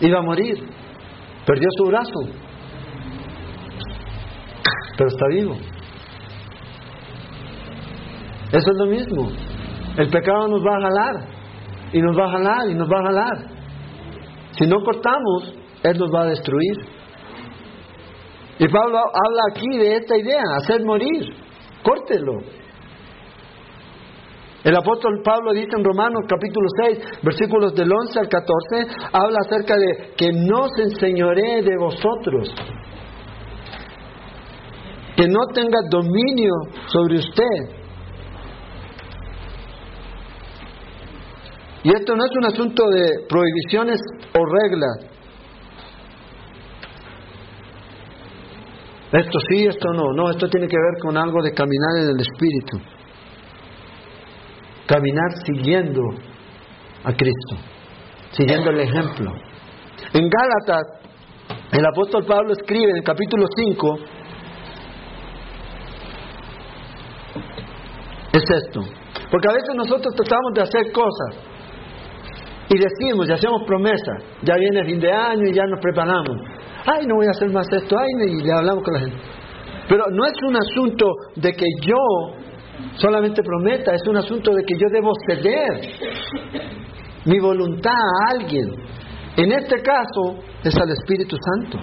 Iba 0.00 0.18
a 0.18 0.22
morir. 0.22 0.56
Perdió 1.46 1.68
su 1.76 1.84
brazo. 1.84 2.20
Pero 4.96 5.08
está 5.08 5.26
vivo. 5.28 5.56
Eso 8.52 8.70
es 8.70 8.78
lo 8.78 8.86
mismo. 8.86 9.51
El 9.96 10.08
pecado 10.08 10.48
nos 10.48 10.62
va 10.62 10.76
a 10.76 10.80
jalar, 10.80 11.28
y 11.92 12.00
nos 12.00 12.18
va 12.18 12.24
a 12.24 12.30
jalar, 12.30 12.70
y 12.70 12.74
nos 12.74 12.88
va 12.88 12.98
a 12.98 13.04
jalar. 13.04 13.52
Si 14.52 14.66
no 14.66 14.82
cortamos, 14.82 15.54
Él 15.82 15.98
nos 15.98 16.10
va 16.14 16.22
a 16.22 16.26
destruir. 16.26 16.76
Y 18.58 18.68
Pablo 18.68 18.98
habla 18.98 19.42
aquí 19.50 19.78
de 19.78 19.96
esta 19.96 20.16
idea, 20.16 20.42
hacer 20.56 20.84
morir, 20.84 21.34
córtelo. 21.82 22.38
El 24.64 24.76
apóstol 24.76 25.20
Pablo 25.24 25.52
dice 25.52 25.70
en 25.76 25.84
Romanos 25.84 26.22
capítulo 26.28 26.66
6, 26.86 26.98
versículos 27.22 27.74
del 27.74 27.92
11 27.92 28.20
al 28.20 28.28
14, 28.28 29.08
habla 29.12 29.38
acerca 29.44 29.74
de 29.76 30.14
que 30.16 30.30
no 30.32 30.68
se 30.76 30.84
enseñoree 30.84 31.62
de 31.62 31.76
vosotros, 31.76 32.54
que 35.16 35.26
no 35.26 35.40
tenga 35.52 35.78
dominio 35.90 36.52
sobre 36.86 37.16
usted, 37.16 37.81
Y 41.84 41.88
esto 41.88 42.14
no 42.14 42.24
es 42.24 42.30
un 42.36 42.44
asunto 42.44 42.88
de 42.90 43.26
prohibiciones 43.28 44.00
o 44.38 44.44
reglas. 44.44 45.12
Esto 49.12 49.38
sí, 49.50 49.66
esto 49.66 49.92
no. 49.92 50.12
No, 50.14 50.30
esto 50.30 50.48
tiene 50.48 50.68
que 50.68 50.76
ver 50.76 51.02
con 51.02 51.16
algo 51.16 51.42
de 51.42 51.52
caminar 51.52 51.96
en 51.98 52.10
el 52.10 52.20
Espíritu. 52.20 52.78
Caminar 54.86 55.32
siguiendo 55.44 56.02
a 57.04 57.12
Cristo, 57.12 57.56
siguiendo 58.30 58.70
el 58.70 58.80
ejemplo. 58.80 59.32
En 60.14 60.28
Gálatas, 60.28 61.02
el 61.72 61.84
apóstol 61.84 62.24
Pablo 62.26 62.52
escribe 62.52 62.90
en 62.90 62.96
el 62.98 63.04
capítulo 63.04 63.46
5, 63.56 63.98
es 68.34 68.44
esto. 68.50 68.80
Porque 69.30 69.48
a 69.48 69.52
veces 69.54 69.74
nosotros 69.74 70.14
tratamos 70.14 70.52
de 70.54 70.62
hacer 70.62 70.92
cosas 70.92 71.52
y 72.68 72.78
decimos 72.78 73.28
y 73.28 73.32
hacemos 73.32 73.62
promesas, 73.66 74.24
ya 74.42 74.54
viene 74.56 74.84
fin 74.84 75.00
de 75.00 75.12
año 75.12 75.46
y 75.46 75.52
ya 75.52 75.64
nos 75.66 75.80
preparamos. 75.80 76.36
Ay, 76.86 77.06
no 77.06 77.16
voy 77.16 77.26
a 77.26 77.30
hacer 77.30 77.50
más 77.50 77.66
esto, 77.70 77.96
ay, 77.98 78.30
y 78.30 78.42
le 78.42 78.52
hablamos 78.52 78.82
con 78.84 78.94
la 78.94 79.00
gente. 79.00 79.16
Pero 79.88 80.04
no 80.10 80.24
es 80.24 80.34
un 80.46 80.56
asunto 80.56 81.06
de 81.36 81.52
que 81.52 81.66
yo 81.82 81.96
solamente 82.96 83.42
prometa, 83.42 83.94
es 83.94 84.06
un 84.08 84.16
asunto 84.16 84.52
de 84.52 84.64
que 84.64 84.74
yo 84.74 84.88
debo 84.90 85.12
ceder 85.28 85.80
mi 87.24 87.38
voluntad 87.38 87.92
a 87.92 88.30
alguien. 88.32 88.74
En 89.36 89.52
este 89.52 89.82
caso 89.82 90.42
es 90.62 90.76
al 90.76 90.90
Espíritu 90.90 91.36
Santo. 91.36 91.78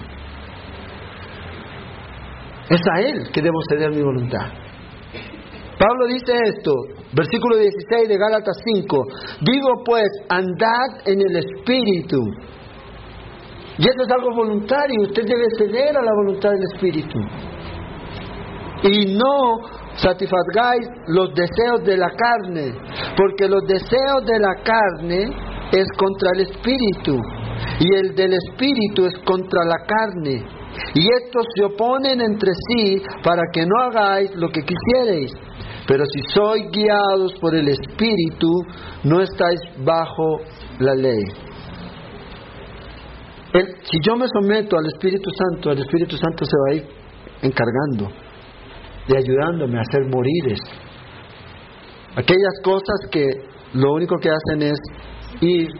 Es 2.68 2.80
a 2.94 3.00
Él 3.00 3.30
que 3.32 3.42
debo 3.42 3.58
ceder 3.68 3.90
mi 3.90 4.02
voluntad. 4.02 4.46
Pablo 5.80 6.08
dice 6.08 6.34
esto, 6.44 6.72
versículo 7.16 7.56
16 7.56 8.06
de 8.06 8.18
Gálatas 8.18 8.54
5, 8.62 9.06
digo 9.40 9.82
pues, 9.82 10.10
andad 10.28 11.08
en 11.08 11.22
el 11.22 11.36
Espíritu. 11.36 12.20
Y 13.78 13.88
eso 13.88 14.02
es 14.02 14.10
algo 14.12 14.28
voluntario, 14.36 15.00
usted 15.08 15.24
debe 15.24 15.46
ceder 15.56 15.96
a 15.96 16.02
la 16.02 16.12
voluntad 16.12 16.50
del 16.50 16.64
Espíritu. 16.74 17.18
Y 18.82 19.16
no 19.16 19.56
satisfagáis 19.96 20.86
los 21.08 21.32
deseos 21.32 21.82
de 21.86 21.96
la 21.96 22.10
carne, 22.10 22.74
porque 23.16 23.48
los 23.48 23.62
deseos 23.66 24.26
de 24.26 24.38
la 24.38 24.54
carne 24.62 25.30
es 25.72 25.86
contra 25.96 26.28
el 26.34 26.40
Espíritu, 26.42 27.16
y 27.78 27.94
el 27.94 28.14
del 28.14 28.34
Espíritu 28.34 29.06
es 29.06 29.14
contra 29.24 29.64
la 29.64 29.78
carne. 29.86 30.44
Y 30.94 31.06
estos 31.24 31.46
se 31.56 31.64
oponen 31.64 32.20
entre 32.20 32.52
sí 32.68 33.02
para 33.24 33.42
que 33.50 33.64
no 33.64 33.80
hagáis 33.82 34.30
lo 34.34 34.50
que 34.50 34.60
quisierais. 34.60 35.32
Pero 35.90 36.04
si 36.04 36.20
sois 36.32 36.70
guiados 36.70 37.32
por 37.40 37.52
el 37.52 37.66
Espíritu, 37.66 38.48
no 39.02 39.20
estáis 39.22 39.58
bajo 39.84 40.38
la 40.78 40.94
ley. 40.94 41.24
si 43.82 43.98
yo 44.00 44.14
me 44.14 44.26
someto 44.32 44.78
al 44.78 44.86
Espíritu 44.86 45.28
Santo, 45.36 45.72
el 45.72 45.80
Espíritu 45.80 46.16
Santo 46.16 46.44
se 46.44 46.56
va 46.56 46.70
a 46.70 46.74
ir 46.76 46.84
encargando 47.42 48.08
de 49.08 49.18
ayudándome 49.18 49.78
a 49.78 49.80
hacer 49.80 50.06
morir 50.08 50.54
Aquellas 52.14 52.60
cosas 52.62 53.10
que 53.10 53.24
lo 53.74 53.92
único 53.94 54.14
que 54.18 54.30
hacen 54.30 54.62
es 54.62 54.78
ir 55.40 55.70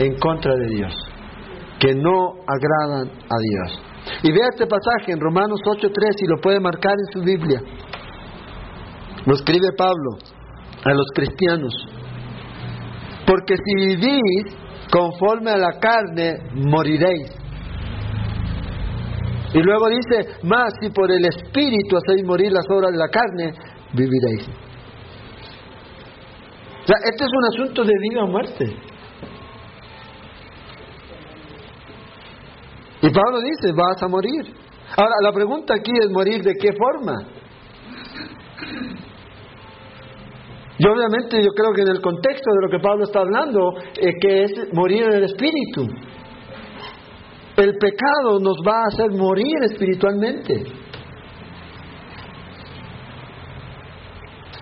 en 0.00 0.18
contra 0.18 0.52
de 0.56 0.66
Dios, 0.66 0.94
que 1.78 1.94
no 1.94 2.42
agradan 2.44 3.08
a 3.08 3.36
Dios. 3.38 3.82
Y 4.24 4.32
vea 4.32 4.48
este 4.50 4.66
pasaje 4.66 5.12
en 5.12 5.20
Romanos 5.20 5.60
8.3 5.64 5.90
y 6.22 6.26
lo 6.26 6.40
puede 6.40 6.58
marcar 6.58 6.94
en 6.94 7.12
su 7.12 7.20
Biblia. 7.24 7.62
Lo 9.26 9.34
escribe 9.34 9.72
Pablo 9.76 10.18
a 10.84 10.94
los 10.94 11.06
cristianos. 11.14 11.72
Porque 13.26 13.54
si 13.56 13.74
vivís 13.74 14.56
conforme 14.90 15.50
a 15.50 15.56
la 15.56 15.78
carne, 15.78 16.38
moriréis. 16.54 17.40
Y 19.52 19.62
luego 19.62 19.88
dice, 19.88 20.38
más 20.44 20.72
si 20.80 20.90
por 20.90 21.10
el 21.10 21.24
Espíritu 21.24 21.96
hacéis 21.96 22.24
morir 22.24 22.52
las 22.52 22.64
obras 22.70 22.92
de 22.92 22.98
la 22.98 23.08
carne, 23.08 23.52
viviréis. 23.92 24.44
sea, 26.86 26.96
este 27.04 27.24
es 27.24 27.30
un 27.30 27.44
asunto 27.44 27.84
de 27.84 27.92
vida 28.00 28.24
o 28.24 28.26
muerte. 28.28 28.76
Y 33.02 33.10
Pablo 33.10 33.40
dice, 33.40 33.72
vas 33.74 34.02
a 34.02 34.08
morir. 34.08 34.54
Ahora, 34.96 35.14
la 35.22 35.32
pregunta 35.32 35.74
aquí 35.74 35.92
es 36.00 36.10
morir 36.10 36.42
de 36.42 36.54
qué 36.54 36.70
forma. 36.72 37.39
Y 40.80 40.88
obviamente 40.88 41.42
yo 41.42 41.50
creo 41.50 41.74
que 41.74 41.82
en 41.82 41.88
el 41.88 42.00
contexto 42.00 42.50
de 42.54 42.62
lo 42.62 42.70
que 42.70 42.78
Pablo 42.82 43.04
está 43.04 43.20
hablando, 43.20 43.74
eh, 44.00 44.14
que 44.18 44.44
es 44.44 44.52
morir 44.72 45.02
en 45.02 45.12
el 45.12 45.24
espíritu. 45.24 45.86
El 47.54 47.76
pecado 47.76 48.40
nos 48.40 48.56
va 48.66 48.84
a 48.84 48.86
hacer 48.86 49.10
morir 49.10 49.56
espiritualmente. 49.70 50.64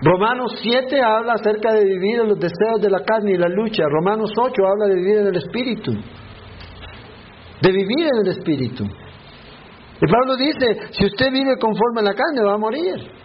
Romanos 0.01 0.59
7 0.61 1.01
habla 1.01 1.35
acerca 1.35 1.71
de 1.71 1.85
vivir 1.85 2.19
en 2.19 2.27
los 2.27 2.39
deseos 2.39 2.81
de 2.81 2.89
la 2.89 3.01
carne 3.05 3.31
y 3.31 3.37
la 3.37 3.47
lucha. 3.47 3.83
Romanos 3.87 4.31
8 4.37 4.61
habla 4.67 4.87
de 4.87 4.95
vivir 4.95 5.19
en 5.19 5.27
el 5.27 5.37
espíritu. 5.37 5.93
De 7.61 7.71
vivir 7.71 8.07
en 8.11 8.25
el 8.25 8.27
espíritu. 8.27 8.83
Y 8.83 10.11
Pablo 10.11 10.35
dice, 10.35 10.89
si 10.91 11.05
usted 11.05 11.31
vive 11.31 11.55
conforme 11.57 12.01
a 12.01 12.03
la 12.03 12.13
carne, 12.13 12.43
va 12.45 12.55
a 12.55 12.57
morir. 12.57 13.19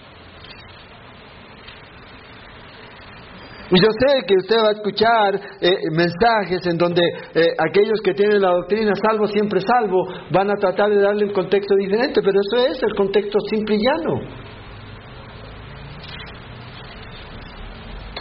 Y 3.74 3.82
yo 3.82 3.90
sé 3.90 4.24
que 4.24 4.36
usted 4.36 4.56
va 4.56 4.68
a 4.68 4.72
escuchar 4.72 5.34
eh, 5.60 5.90
mensajes 5.90 6.64
en 6.64 6.78
donde 6.78 7.02
eh, 7.34 7.54
aquellos 7.58 8.00
que 8.04 8.14
tienen 8.14 8.40
la 8.40 8.50
doctrina 8.50 8.92
salvo, 8.94 9.26
siempre 9.26 9.60
salvo, 9.60 10.06
van 10.30 10.48
a 10.48 10.54
tratar 10.54 10.90
de 10.90 11.02
darle 11.02 11.24
un 11.24 11.32
contexto 11.32 11.74
diferente, 11.74 12.20
pero 12.22 12.38
eso 12.38 12.68
es 12.68 12.80
el 12.80 12.94
contexto 12.94 13.36
simple 13.50 13.74
y 13.74 13.78
llano. 13.78 14.20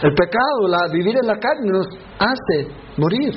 El 0.02 0.12
pecado, 0.12 0.68
la, 0.68 0.88
vivir 0.92 1.14
en 1.22 1.26
la 1.28 1.38
carne 1.38 1.70
nos 1.70 1.86
hace 2.18 2.68
morir. 2.96 3.34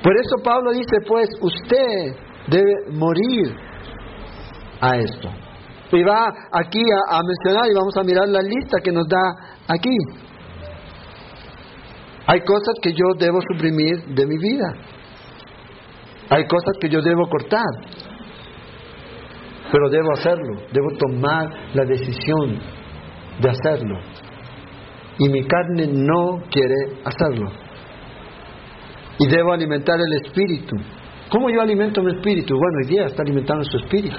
Por 0.00 0.16
eso 0.16 0.36
Pablo 0.44 0.70
dice, 0.70 0.98
pues 1.08 1.28
usted 1.40 2.14
debe 2.46 2.72
morir 2.92 3.52
a 4.80 4.96
esto. 4.96 5.43
Y 5.92 6.02
va 6.02 6.28
aquí 6.52 6.80
a, 7.08 7.20
mencionar 7.22 7.70
y 7.70 7.74
vamos 7.74 7.96
a 7.96 8.02
mirar 8.02 8.28
la 8.28 8.40
lista 8.42 8.78
que 8.82 8.90
nos 8.90 9.06
da 9.06 9.20
aquí. 9.68 9.96
Hay 12.26 12.40
cosas 12.40 12.74
que 12.82 12.92
yo 12.92 13.04
debo 13.18 13.38
suprimir 13.52 14.04
de 14.06 14.26
mi 14.26 14.38
vida. 14.38 14.74
Hay 16.30 16.46
cosas 16.46 16.72
que 16.80 16.88
yo 16.88 17.00
debo 17.02 17.28
cortar. 17.28 17.62
Pero 19.70 19.90
debo 19.90 20.12
hacerlo. 20.12 20.62
Debo 20.72 20.88
tomar 20.98 21.50
la 21.74 21.84
decisión 21.84 22.58
de 23.40 23.50
hacerlo. 23.50 23.98
Y 25.18 25.28
mi 25.28 25.44
carne 25.46 25.86
no 25.86 26.42
quiere 26.50 26.98
hacerlo. 27.04 27.50
Y 29.18 29.28
debo 29.28 29.52
alimentar 29.52 29.96
el 30.00 30.12
espíritu. 30.24 30.76
¿Cómo 31.30 31.50
yo 31.50 31.60
alimento 31.60 32.02
mi 32.02 32.12
espíritu? 32.12 32.54
Bueno, 32.54 32.78
hoy 32.82 32.88
día 32.88 33.06
está 33.06 33.22
alimentando 33.22 33.64
su 33.64 33.76
espíritu. 33.78 34.16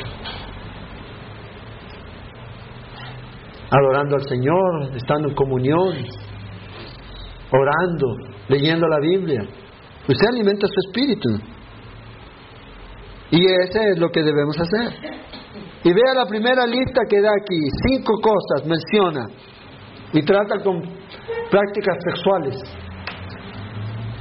Adorando 3.70 4.16
al 4.16 4.28
Señor, 4.28 4.96
estando 4.96 5.30
en 5.30 5.36
comunión, 5.36 5.96
orando, 7.52 8.08
leyendo 8.48 8.88
la 8.88 9.00
Biblia. 9.00 9.42
Usted 10.08 10.28
alimenta 10.28 10.68
su 10.68 10.80
espíritu. 10.88 11.30
Y 13.32 13.46
ese 13.46 13.80
es 13.92 14.00
lo 14.00 14.10
que 14.10 14.22
debemos 14.22 14.56
hacer. 14.60 14.94
Y 15.84 15.94
vea 15.94 16.14
la 16.16 16.26
primera 16.26 16.66
lista 16.66 17.02
que 17.10 17.22
da 17.22 17.30
aquí. 17.42 17.60
Cinco 17.88 18.14
cosas 18.22 18.68
menciona. 18.68 19.28
Y 20.14 20.22
trata 20.24 20.60
con 20.64 20.82
prácticas 21.50 21.98
sexuales. 22.08 22.56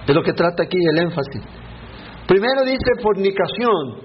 Es 0.06 0.14
lo 0.14 0.22
que 0.22 0.32
trata 0.32 0.62
aquí 0.62 0.78
el 0.92 1.02
énfasis. 1.04 1.42
Primero 2.26 2.62
dice 2.64 3.02
fornicación. 3.02 4.04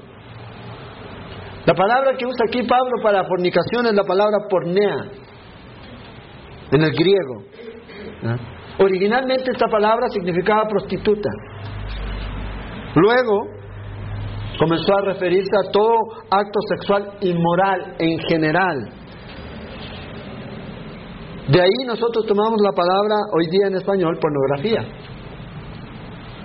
La 1.65 1.73
palabra 1.73 2.13
que 2.17 2.25
usa 2.25 2.45
aquí 2.47 2.63
Pablo 2.63 3.02
para 3.02 3.23
fornicación 3.25 3.86
es 3.86 3.93
la 3.93 4.04
palabra 4.04 4.38
pornea, 4.49 5.06
en 6.71 6.82
el 6.82 6.91
griego. 6.91 7.43
¿Ah? 8.23 8.38
Originalmente 8.79 9.51
esta 9.51 9.67
palabra 9.67 10.08
significaba 10.10 10.67
prostituta. 10.67 11.29
Luego 12.95 13.60
comenzó 14.58 14.97
a 14.97 15.05
referirse 15.13 15.51
a 15.55 15.71
todo 15.71 15.95
acto 16.29 16.60
sexual 16.69 17.12
inmoral 17.21 17.95
en 17.99 18.19
general. 18.29 18.89
De 21.49 21.62
ahí 21.62 21.86
nosotros 21.88 22.25
tomamos 22.27 22.62
la 22.62 22.71
palabra 22.71 23.15
hoy 23.34 23.47
día 23.47 23.67
en 23.67 23.75
español 23.75 24.17
pornografía. 24.19 24.82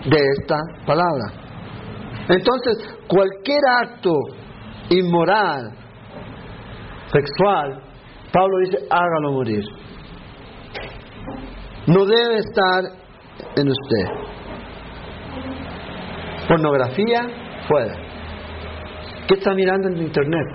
De 0.07 0.19
esta 0.39 0.59
palabra. 0.87 1.45
Entonces, 2.29 2.99
cualquier 3.07 3.61
acto 3.83 4.13
inmoral, 4.91 5.71
sexual, 7.13 7.83
Pablo 8.33 8.59
dice, 8.65 8.79
hágalo 8.91 9.33
morir. 9.33 9.65
No 11.87 12.05
debe 12.05 12.39
estar 12.39 12.85
en 13.57 13.69
usted. 13.69 14.07
Pornografía, 16.49 17.27
fuera. 17.69 17.95
¿Qué 19.27 19.35
está 19.35 19.55
mirando 19.55 19.89
en 19.89 19.99
internet? 19.99 20.47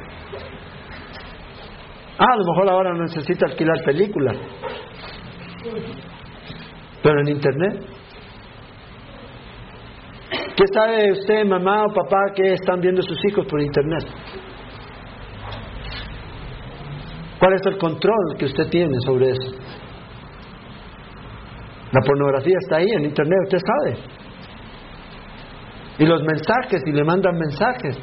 Ah, 2.17 2.33
a 2.33 2.37
lo 2.37 2.45
mejor 2.45 2.69
ahora 2.69 2.93
necesita 2.93 3.45
alquilar 3.47 3.83
películas. 3.83 4.37
Pero 7.01 7.21
en 7.21 7.27
internet, 7.29 7.89
¿Qué 10.59 10.65
sabe 10.73 11.13
usted, 11.13 11.45
mamá 11.45 11.85
o 11.85 11.93
papá, 11.93 12.33
que 12.35 12.51
están 12.51 12.81
viendo 12.81 13.01
sus 13.01 13.17
hijos 13.29 13.45
por 13.45 13.61
internet? 13.61 14.03
¿Cuál 17.39 17.53
es 17.53 17.61
el 17.65 17.77
control 17.77 18.35
que 18.37 18.43
usted 18.43 18.67
tiene 18.69 18.93
sobre 19.05 19.29
eso? 19.29 19.58
La 21.91 22.01
pornografía 22.01 22.55
está 22.59 22.77
ahí 22.77 22.87
en 22.97 23.05
internet, 23.05 23.39
usted 23.45 23.59
sabe. 23.59 23.97
Y 25.97 26.05
los 26.05 26.21
mensajes, 26.23 26.81
y 26.85 26.91
le 26.91 27.03
mandan 27.03 27.37
mensajes. 27.37 27.97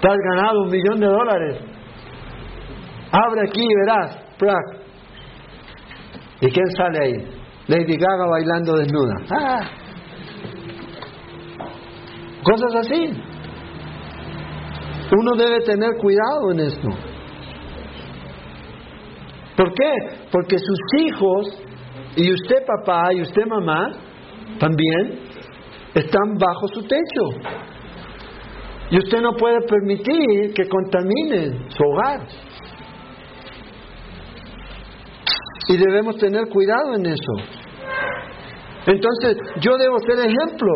Te 0.00 0.08
has 0.08 0.16
ganado 0.30 0.62
un 0.62 0.70
millón 0.70 1.00
de 1.00 1.06
dólares. 1.06 1.58
Abre 3.12 3.42
aquí 3.48 3.62
y 3.62 3.74
verás. 3.74 4.16
¿Y 6.40 6.50
quién 6.50 6.66
sale 6.76 6.98
ahí? 6.98 7.12
Lady 7.66 7.96
Gaga 7.96 8.26
bailando 8.30 8.76
desnuda. 8.76 9.14
¡Ah! 9.30 9.60
Cosas 12.42 12.74
así. 12.76 13.22
Uno 15.12 15.36
debe 15.36 15.60
tener 15.60 15.90
cuidado 15.98 16.52
en 16.52 16.60
esto. 16.60 16.88
¿Por 19.60 19.74
qué? 19.74 19.92
Porque 20.32 20.56
sus 20.56 21.02
hijos, 21.02 21.62
y 22.16 22.32
usted 22.32 22.64
papá 22.66 23.12
y 23.12 23.20
usted 23.20 23.42
mamá, 23.46 23.92
también 24.58 25.20
están 25.94 26.38
bajo 26.38 26.66
su 26.68 26.82
techo. 26.84 27.50
Y 28.90 28.96
usted 28.96 29.20
no 29.20 29.34
puede 29.36 29.58
permitir 29.68 30.54
que 30.54 30.66
contaminen 30.66 31.68
su 31.68 31.84
hogar. 31.84 32.26
Y 35.68 35.76
debemos 35.76 36.16
tener 36.16 36.48
cuidado 36.48 36.94
en 36.94 37.04
eso. 37.04 37.32
Entonces, 38.86 39.36
yo 39.60 39.76
debo 39.76 39.98
ser 39.98 40.20
ejemplo. 40.20 40.72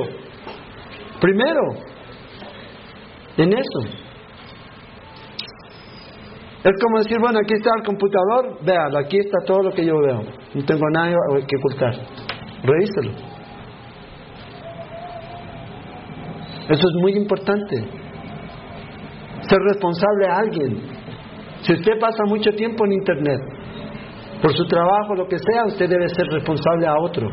Primero, 1.23 1.63
en 3.39 3.51
eso. 3.51 4.04
Es 6.65 6.73
como 6.83 6.99
decir, 6.99 7.19
bueno, 7.21 7.41
aquí 7.45 7.53
está 7.53 7.71
el 7.77 7.85
computador, 7.85 8.65
véalo, 8.65 8.99
aquí 8.99 9.19
está 9.19 9.39
todo 9.47 9.65
lo 9.65 9.71
que 9.71 9.85
yo 9.85 9.99
veo. 9.99 10.23
No 10.55 10.65
tengo 10.65 10.89
nada 10.95 11.13
que 11.47 11.57
ocultar. 11.59 11.95
Revíselo. 12.63 13.11
Eso 16.71 16.89
es 16.89 17.03
muy 17.03 17.13
importante. 17.13 17.77
Ser 19.43 19.59
responsable 19.61 20.27
a 20.27 20.37
alguien. 20.39 20.81
Si 21.61 21.75
usted 21.75 21.93
pasa 22.01 22.25
mucho 22.27 22.51
tiempo 22.53 22.87
en 22.87 22.93
Internet, 22.93 23.41
por 24.41 24.55
su 24.55 24.65
trabajo, 24.65 25.15
lo 25.15 25.29
que 25.29 25.37
sea, 25.39 25.67
usted 25.67 25.89
debe 25.89 26.09
ser 26.09 26.27
responsable 26.29 26.87
a 26.87 26.95
otro. 26.99 27.29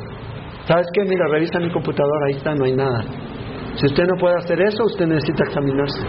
¿Sabes 0.65 0.87
qué? 0.93 1.03
Mira, 1.03 1.27
revisa 1.29 1.57
mi 1.59 1.71
computadora, 1.71 2.27
ahí 2.27 2.35
está, 2.35 2.53
no 2.53 2.65
hay 2.65 2.75
nada. 2.75 3.03
Si 3.75 3.85
usted 3.85 4.03
no 4.03 4.19
puede 4.19 4.35
hacer 4.35 4.61
eso, 4.61 4.83
usted 4.83 5.07
necesita 5.07 5.45
examinarse. 5.47 6.01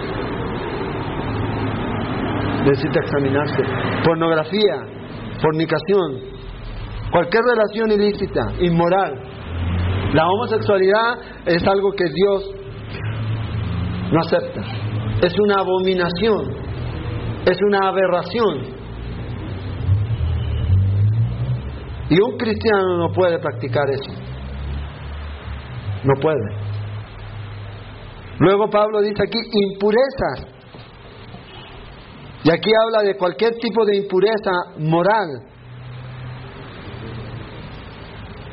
Necesita 2.65 3.01
examinarse. 3.01 3.63
Pornografía, 4.05 4.77
fornicación, 5.41 6.21
cualquier 7.11 7.43
relación 7.45 7.91
ilícita, 7.91 8.53
inmoral. 8.61 9.33
La 10.15 10.27
homosexualidad 10.29 11.19
es 11.47 11.67
algo 11.67 11.93
que 11.93 12.05
Dios 12.05 12.55
no 14.13 14.21
acepta. 14.21 14.61
Es 15.23 15.35
una 15.39 15.61
abominación. 15.61 16.63
Es 17.47 17.59
una 17.63 17.89
aberración. 17.89 18.83
Y 22.11 22.21
un 22.21 22.37
cristiano 22.37 22.99
no 22.99 23.09
puede 23.13 23.39
practicar 23.39 23.89
eso. 23.91 24.13
No 26.05 26.21
puede. 26.21 26.63
Luego 28.39 28.69
Pablo 28.69 29.01
dice 29.01 29.23
aquí 29.23 29.39
impurezas. 29.53 30.62
Y 32.45 32.51
aquí 32.51 32.71
habla 32.85 33.03
de 33.03 33.17
cualquier 33.17 33.55
tipo 33.55 33.85
de 33.85 33.97
impureza 33.99 34.51
moral. 34.79 35.29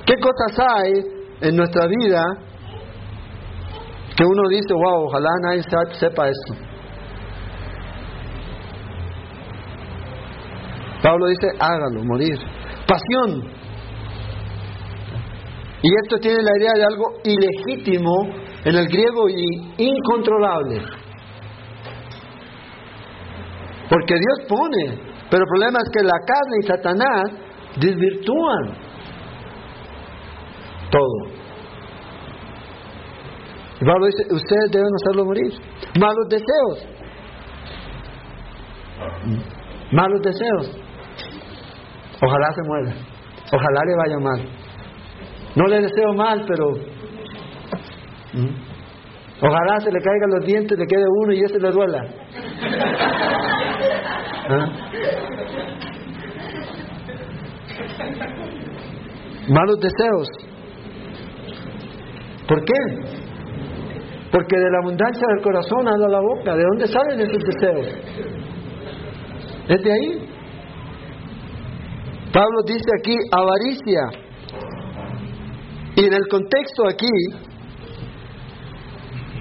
¿Qué 0.06 0.14
cosas 0.16 0.60
hay 0.76 0.94
en 1.42 1.56
nuestra 1.56 1.88
vida 1.88 2.24
que 4.16 4.24
uno 4.24 4.50
dice, 4.50 4.74
wow, 4.74 5.06
ojalá 5.06 5.30
nadie 5.42 5.64
sepa 6.00 6.28
esto? 6.28 6.54
Pablo 11.02 11.28
dice, 11.28 11.48
hágalo, 11.60 12.04
morir. 12.04 12.38
Pasión. 12.88 13.60
Y 15.82 15.90
esto 16.04 16.18
tiene 16.20 16.44
la 16.44 16.58
idea 16.58 16.72
de 16.76 16.84
algo 16.84 17.14
ilegítimo 17.24 18.12
en 18.66 18.76
el 18.76 18.88
griego 18.88 19.30
y 19.30 19.74
incontrolable. 19.78 20.99
Porque 23.90 24.14
Dios 24.16 24.48
pone, 24.48 25.00
pero 25.30 25.44
el 25.44 25.50
problema 25.50 25.80
es 25.84 25.90
que 25.92 26.04
la 26.04 26.20
carne 26.26 26.58
y 26.60 26.68
Satanás 26.68 27.32
desvirtúan 27.80 28.74
todo. 30.92 31.40
Y 33.82 33.86
Pablo 33.86 34.06
dice, 34.08 34.24
ustedes 34.34 34.72
deben 34.72 34.90
hacerlo 35.02 35.26
morir. 35.26 35.54
Malos 36.00 36.28
deseos. 36.30 36.88
Malos 39.92 40.22
deseos. 40.22 40.78
Ojalá 42.22 42.54
se 42.54 42.62
muera. 42.68 42.94
Ojalá 43.52 43.82
le 43.86 43.96
vaya 43.96 44.20
mal. 44.20 44.60
No 45.56 45.66
le 45.66 45.82
deseo 45.82 46.14
mal, 46.14 46.46
pero 46.48 46.68
ojalá 49.42 49.80
se 49.80 49.92
le 49.92 50.00
caigan 50.00 50.30
los 50.36 50.46
dientes, 50.46 50.78
le 50.78 50.86
quede 50.86 51.06
uno 51.24 51.34
y 51.34 51.42
ese 51.42 51.60
le 51.60 51.72
duela. 51.72 52.04
Malos 59.48 59.80
deseos. 59.80 60.28
¿Por 62.48 62.66
qué? 62.66 62.74
Porque 64.32 64.58
de 64.58 64.72
la 64.72 64.80
abundancia 64.82 65.28
del 65.36 65.44
corazón 65.44 65.88
habla 65.88 66.08
la 66.08 66.20
boca. 66.20 66.56
¿De 66.56 66.64
dónde 66.64 66.88
salen 66.88 67.20
esos 67.20 67.44
deseos? 67.44 67.88
¿Es 69.68 69.84
de 69.84 69.92
ahí? 69.92 70.30
Pablo 72.34 72.62
dice 72.66 72.90
aquí 73.00 73.16
avaricia. 73.32 74.02
Y 75.96 76.06
en 76.06 76.14
el 76.14 76.28
contexto 76.28 76.88
aquí, 76.88 77.12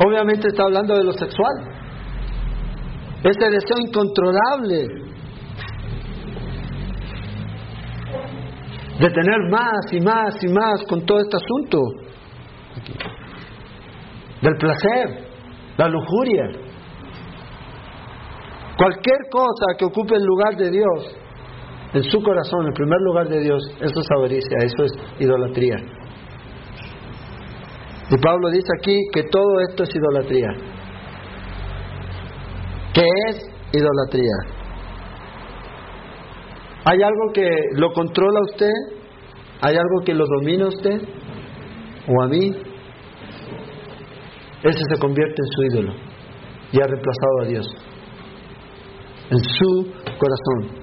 obviamente 0.07 0.49
está 0.49 0.65
hablando 0.65 0.95
de 0.97 1.05
lo 1.05 1.13
sexual. 1.13 1.79
Ese 3.25 3.51
deseo 3.51 3.77
incontrolable 3.87 4.98
de 8.99 9.11
tener 9.11 9.39
más 9.51 9.93
y 9.93 10.01
más 10.01 10.35
y 10.43 10.49
más 10.49 10.83
con 10.89 11.05
todo 11.07 11.21
este 11.21 11.37
asunto. 11.37 11.79
Del 14.43 14.57
placer, 14.57 15.29
la 15.77 15.89
lujuria. 15.89 16.45
Cualquier 18.77 19.19
cosa 19.31 19.77
que 19.79 19.85
ocupe 19.85 20.15
el 20.15 20.25
lugar 20.25 20.57
de 20.57 20.71
Dios 20.71 21.17
en 21.95 22.03
su 22.03 22.23
corazón, 22.23 22.67
el 22.67 22.73
primer 22.75 23.01
lugar 23.01 23.29
de 23.29 23.41
Dios, 23.41 23.63
eso 23.81 24.01
es 24.01 24.11
avaricia, 24.17 24.59
eso 24.63 24.85
es 24.85 24.93
idolatría. 25.21 25.77
Y 28.11 28.17
Pablo 28.19 28.51
dice 28.51 28.69
aquí 28.81 28.97
que 29.13 29.25
todo 29.25 29.61
esto 29.69 29.83
es 29.83 29.91
idolatría. 29.95 30.49
¿Qué 32.95 33.05
es 33.29 33.51
idolatría? 33.73 34.58
¿Hay 36.91 37.03
algo 37.03 37.33
que 37.35 37.51
lo 37.75 37.93
controla 37.93 38.41
usted? 38.51 38.73
¿Hay 39.61 39.77
algo 39.77 40.05
que 40.07 40.15
lo 40.15 40.25
domina 40.25 40.69
usted? 40.69 41.03
¿O 42.09 42.23
a 42.23 42.29
mí? 42.29 42.49
Ese 44.63 44.79
se 44.91 44.99
convierte 44.99 45.35
en 45.37 45.49
su 45.49 45.63
ídolo 45.65 45.93
y 46.73 46.81
ha 46.81 46.87
reemplazado 46.87 47.41
a 47.43 47.45
Dios 47.45 47.67
en 49.31 49.39
su 49.39 49.93
corazón. 50.19 50.79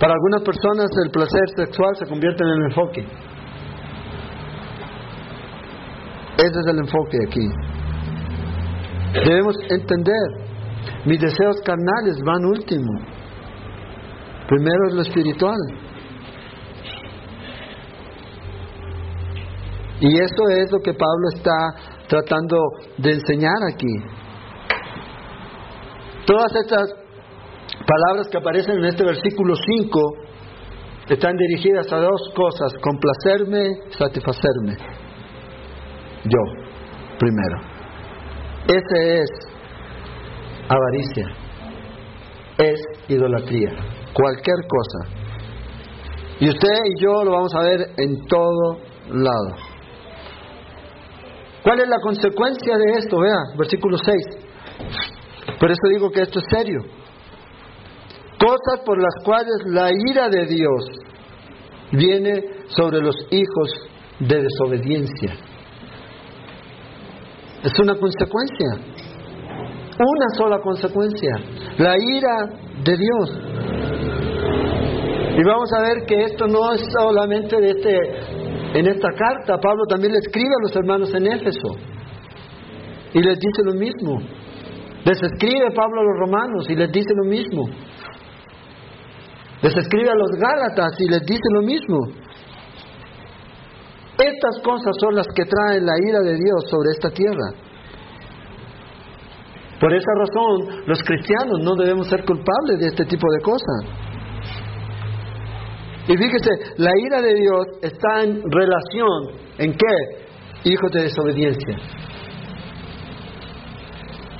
Para 0.00 0.14
algunas 0.14 0.42
personas 0.42 0.88
el 1.04 1.10
placer 1.10 1.48
sexual 1.56 1.94
se 1.96 2.06
convierte 2.06 2.44
en 2.44 2.50
el 2.50 2.62
enfoque. 2.64 3.06
Ese 6.38 6.60
es 6.60 6.66
el 6.66 6.78
enfoque 6.78 7.18
aquí. 7.26 7.46
Debemos 9.26 9.56
entender, 9.68 10.28
mis 11.04 11.20
deseos 11.20 11.60
carnales 11.62 12.16
van 12.24 12.46
último. 12.46 13.17
Primero 14.48 14.88
es 14.88 14.94
lo 14.94 15.02
espiritual. 15.02 15.58
Y 20.00 20.14
eso 20.16 20.42
es 20.56 20.72
lo 20.72 20.78
que 20.80 20.94
Pablo 20.94 21.28
está 21.34 21.52
tratando 22.08 22.56
de 22.96 23.12
enseñar 23.12 23.58
aquí. 23.70 23.94
Todas 26.26 26.52
estas 26.56 26.94
palabras 27.86 28.28
que 28.30 28.38
aparecen 28.38 28.78
en 28.78 28.84
este 28.84 29.04
versículo 29.04 29.54
5 29.54 30.00
están 31.08 31.36
dirigidas 31.36 31.92
a 31.92 31.96
dos 31.96 32.32
cosas, 32.34 32.72
complacerme, 32.80 33.90
satisfacerme. 33.90 34.76
Yo, 36.24 36.40
primero. 37.18 37.56
Ese 38.66 39.22
es 39.22 39.30
avaricia, 40.68 41.26
es 42.58 42.80
idolatría, 43.08 43.72
cualquier 44.18 44.66
cosa. 44.66 45.28
Y 46.40 46.48
usted 46.48 46.68
y 46.68 47.02
yo 47.02 47.22
lo 47.24 47.32
vamos 47.32 47.52
a 47.54 47.62
ver 47.62 47.80
en 47.96 48.26
todo 48.26 48.78
lado. 49.10 49.56
¿Cuál 51.62 51.80
es 51.80 51.88
la 51.88 52.00
consecuencia 52.00 52.76
de 52.78 52.98
esto? 52.98 53.18
Vea, 53.20 53.56
versículo 53.56 53.96
6. 53.96 55.58
Por 55.60 55.70
eso 55.70 55.80
digo 55.90 56.10
que 56.10 56.22
esto 56.22 56.40
es 56.40 56.46
serio. 56.50 56.80
Cosas 58.38 58.84
por 58.84 59.00
las 59.00 59.14
cuales 59.24 59.56
la 59.66 59.90
ira 60.10 60.28
de 60.28 60.46
Dios 60.46 60.84
viene 61.92 62.44
sobre 62.68 63.00
los 63.00 63.16
hijos 63.30 63.70
de 64.20 64.42
desobediencia. 64.42 65.34
Es 67.62 67.78
una 67.80 67.94
consecuencia. 67.96 68.66
Una 69.98 70.28
sola 70.36 70.60
consecuencia. 70.60 71.34
La 71.78 71.94
ira 71.98 72.46
de 72.84 72.96
Dios. 72.96 73.47
Y 75.38 75.42
vamos 75.44 75.70
a 75.72 75.82
ver 75.82 76.04
que 76.04 76.16
esto 76.24 76.48
no 76.48 76.72
es 76.72 76.82
solamente 76.98 77.60
de 77.60 77.70
este, 77.70 77.96
en 78.76 78.88
esta 78.88 79.08
carta. 79.16 79.56
Pablo 79.62 79.84
también 79.88 80.12
le 80.12 80.18
escribe 80.18 80.48
a 80.48 80.62
los 80.66 80.74
hermanos 80.74 81.14
en 81.14 81.26
Éfeso. 81.28 81.68
Y 83.14 83.22
les 83.22 83.38
dice 83.38 83.62
lo 83.62 83.74
mismo. 83.74 84.18
Les 85.04 85.22
escribe 85.22 85.70
Pablo 85.76 86.00
a 86.00 86.04
los 86.04 86.18
romanos 86.18 86.66
y 86.68 86.74
les 86.74 86.90
dice 86.90 87.14
lo 87.14 87.30
mismo. 87.30 87.68
Les 89.62 89.76
escribe 89.76 90.10
a 90.10 90.16
los 90.16 90.30
Gálatas 90.40 90.90
y 90.98 91.08
les 91.08 91.22
dice 91.22 91.48
lo 91.54 91.62
mismo. 91.62 91.98
Estas 94.18 94.60
cosas 94.64 94.90
son 94.98 95.14
las 95.14 95.28
que 95.28 95.44
traen 95.44 95.86
la 95.86 95.94
ira 96.04 96.18
de 96.18 96.34
Dios 96.34 96.64
sobre 96.68 96.90
esta 96.90 97.10
tierra. 97.10 97.54
Por 99.78 99.94
esa 99.94 100.10
razón, 100.18 100.82
los 100.88 101.00
cristianos 101.04 101.60
no 101.62 101.76
debemos 101.76 102.08
ser 102.08 102.24
culpables 102.24 102.80
de 102.80 102.88
este 102.88 103.04
tipo 103.04 103.28
de 103.30 103.40
cosas. 103.40 104.07
Y 106.08 106.16
fíjese, 106.16 106.50
la 106.78 106.90
ira 107.06 107.20
de 107.20 107.34
Dios 107.34 107.66
está 107.82 108.22
en 108.24 108.40
relación, 108.50 109.28
¿en 109.58 109.72
qué? 109.72 110.70
Hijos 110.70 110.90
de 110.90 111.02
desobediencia. 111.02 111.76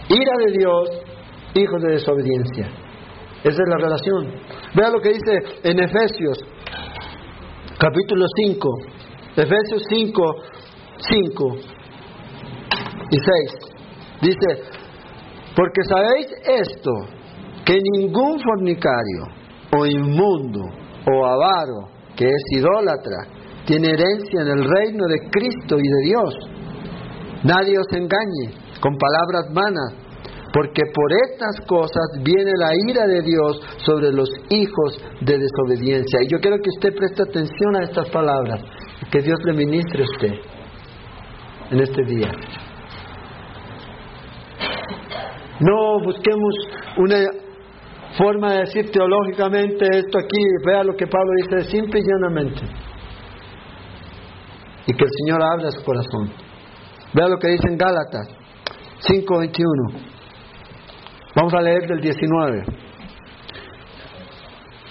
Ira 0.09 0.33
de 0.46 0.59
Dios, 0.59 0.88
hijos 1.54 1.83
de 1.83 1.92
desobediencia. 1.92 2.68
Esa 3.44 3.62
es 3.62 3.68
la 3.68 3.76
relación. 3.76 4.33
Vea 4.74 4.90
lo 4.90 5.00
que 5.00 5.11
dice 5.11 5.61
en 5.62 5.78
Efesios, 5.78 6.38
capítulo 7.78 8.24
5. 8.35 8.68
Efesios 9.37 9.83
5, 9.90 10.35
5 10.96 11.57
y 13.11 13.18
6. 13.18 13.68
Dice, 14.22 14.62
porque 15.54 15.83
sabéis 15.87 16.28
esto, 16.46 16.92
que 17.66 17.78
ningún 17.98 18.40
fornicario 18.40 19.24
o 19.76 19.85
inmundo 19.85 20.88
o 21.10 21.26
avaro, 21.26 21.88
que 22.16 22.26
es 22.26 22.42
idólatra, 22.52 23.26
tiene 23.66 23.88
herencia 23.90 24.42
en 24.42 24.48
el 24.48 24.64
reino 24.64 25.06
de 25.06 25.30
Cristo 25.30 25.76
y 25.78 25.88
de 25.88 26.02
Dios. 26.04 26.34
Nadie 27.44 27.78
os 27.78 27.92
engañe 27.92 28.54
con 28.80 28.96
palabras 28.96 29.52
vanas 29.52 30.08
porque 30.52 30.82
por 30.94 31.12
estas 31.12 31.66
cosas 31.66 32.06
viene 32.22 32.52
la 32.56 32.70
ira 32.88 33.06
de 33.06 33.22
Dios 33.22 33.60
sobre 33.84 34.12
los 34.12 34.28
hijos 34.48 34.98
de 35.20 35.38
desobediencia. 35.38 36.20
Y 36.22 36.32
yo 36.32 36.40
quiero 36.40 36.56
que 36.56 36.70
usted 36.70 36.94
preste 36.96 37.22
atención 37.22 37.76
a 37.76 37.84
estas 37.84 38.08
palabras, 38.10 38.60
que 39.10 39.20
Dios 39.20 39.38
le 39.44 39.52
ministre 39.52 40.02
a 40.02 40.06
usted 40.06 40.32
en 41.70 41.80
este 41.80 42.02
día. 42.04 42.32
No 45.60 46.00
busquemos 46.04 46.54
una 46.96 47.16
forma 48.18 48.52
de 48.52 48.59
decir 48.61 48.90
teológicamente 48.90 49.87
esto 49.90 50.18
aquí, 50.18 50.42
vea 50.66 50.83
lo 50.83 50.94
que 50.96 51.07
Pablo 51.07 51.31
dice 51.37 51.70
simple 51.70 52.00
y 52.00 52.02
llanamente. 52.02 52.61
Y 54.87 54.92
que 54.92 55.04
el 55.04 55.11
Señor 55.20 55.42
abra 55.42 55.70
su 55.70 55.85
corazón. 55.85 56.33
Vea 57.14 57.28
lo 57.28 57.38
que 57.38 57.48
dice 57.48 57.68
en 57.68 57.78
Gálatas 57.78 58.28
5:21. 59.00 60.18
Vamos 61.37 61.54
a 61.54 61.61
leer 61.61 61.87
del 61.87 62.00
19. 62.00 62.64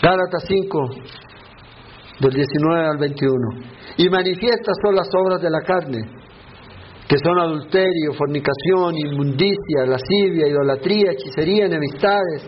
Gálatas 0.01 0.43
5, 0.47 0.89
del 2.19 2.31
19 2.31 2.87
al 2.87 2.97
21. 2.97 3.33
Y 3.97 4.09
manifiestas 4.09 4.77
son 4.81 4.95
las 4.95 5.09
obras 5.13 5.41
de 5.41 5.49
la 5.49 5.61
carne, 5.61 5.99
que 7.09 7.17
son 7.17 7.39
adulterio, 7.39 8.13
fornicación, 8.17 8.95
inmundicia, 8.95 9.85
lascivia, 9.87 10.47
idolatría, 10.47 11.11
hechicería, 11.11 11.65
enemistades, 11.65 12.47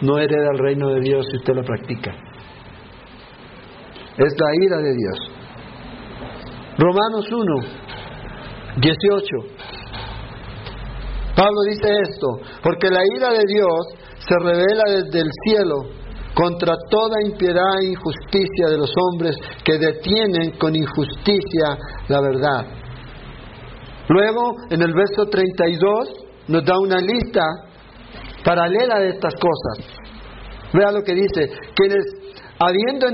no 0.00 0.18
hereda 0.18 0.50
el 0.52 0.58
reino 0.58 0.88
de 0.90 1.00
Dios 1.00 1.26
si 1.30 1.36
usted 1.36 1.54
lo 1.54 1.62
practica. 1.62 2.12
Es 4.16 4.32
la 4.38 4.64
ira 4.64 4.78
de 4.78 4.94
Dios. 4.94 5.18
Romanos 6.78 7.26
1, 7.30 7.54
18. 8.80 9.36
Pablo 11.36 11.62
dice 11.68 11.88
esto, 12.10 12.40
porque 12.62 12.90
la 12.90 13.00
ira 13.16 13.32
de 13.32 13.42
Dios 13.48 14.04
se 14.18 14.34
revela 14.38 14.84
desde 14.88 15.20
el 15.20 15.30
cielo 15.46 16.04
contra 16.34 16.74
toda 16.90 17.22
impiedad 17.24 17.80
e 17.80 17.90
injusticia 17.90 18.68
de 18.70 18.78
los 18.78 18.92
hombres 18.96 19.36
que 19.64 19.78
detienen 19.78 20.58
con 20.58 20.74
injusticia 20.74 21.78
la 22.08 22.20
verdad. 22.20 22.66
Luego, 24.08 24.54
en 24.70 24.82
el 24.82 24.92
verso 24.92 25.26
32, 25.30 26.08
nos 26.48 26.64
da 26.64 26.78
una 26.78 26.98
lista 26.98 27.42
paralela 28.44 28.98
de 29.00 29.08
estas 29.10 29.34
cosas. 29.34 30.00
Vea 30.72 30.92
lo 30.92 31.02
que 31.02 31.14
dice, 31.14 31.50
quienes 31.74 32.04
habiendo 32.58 33.06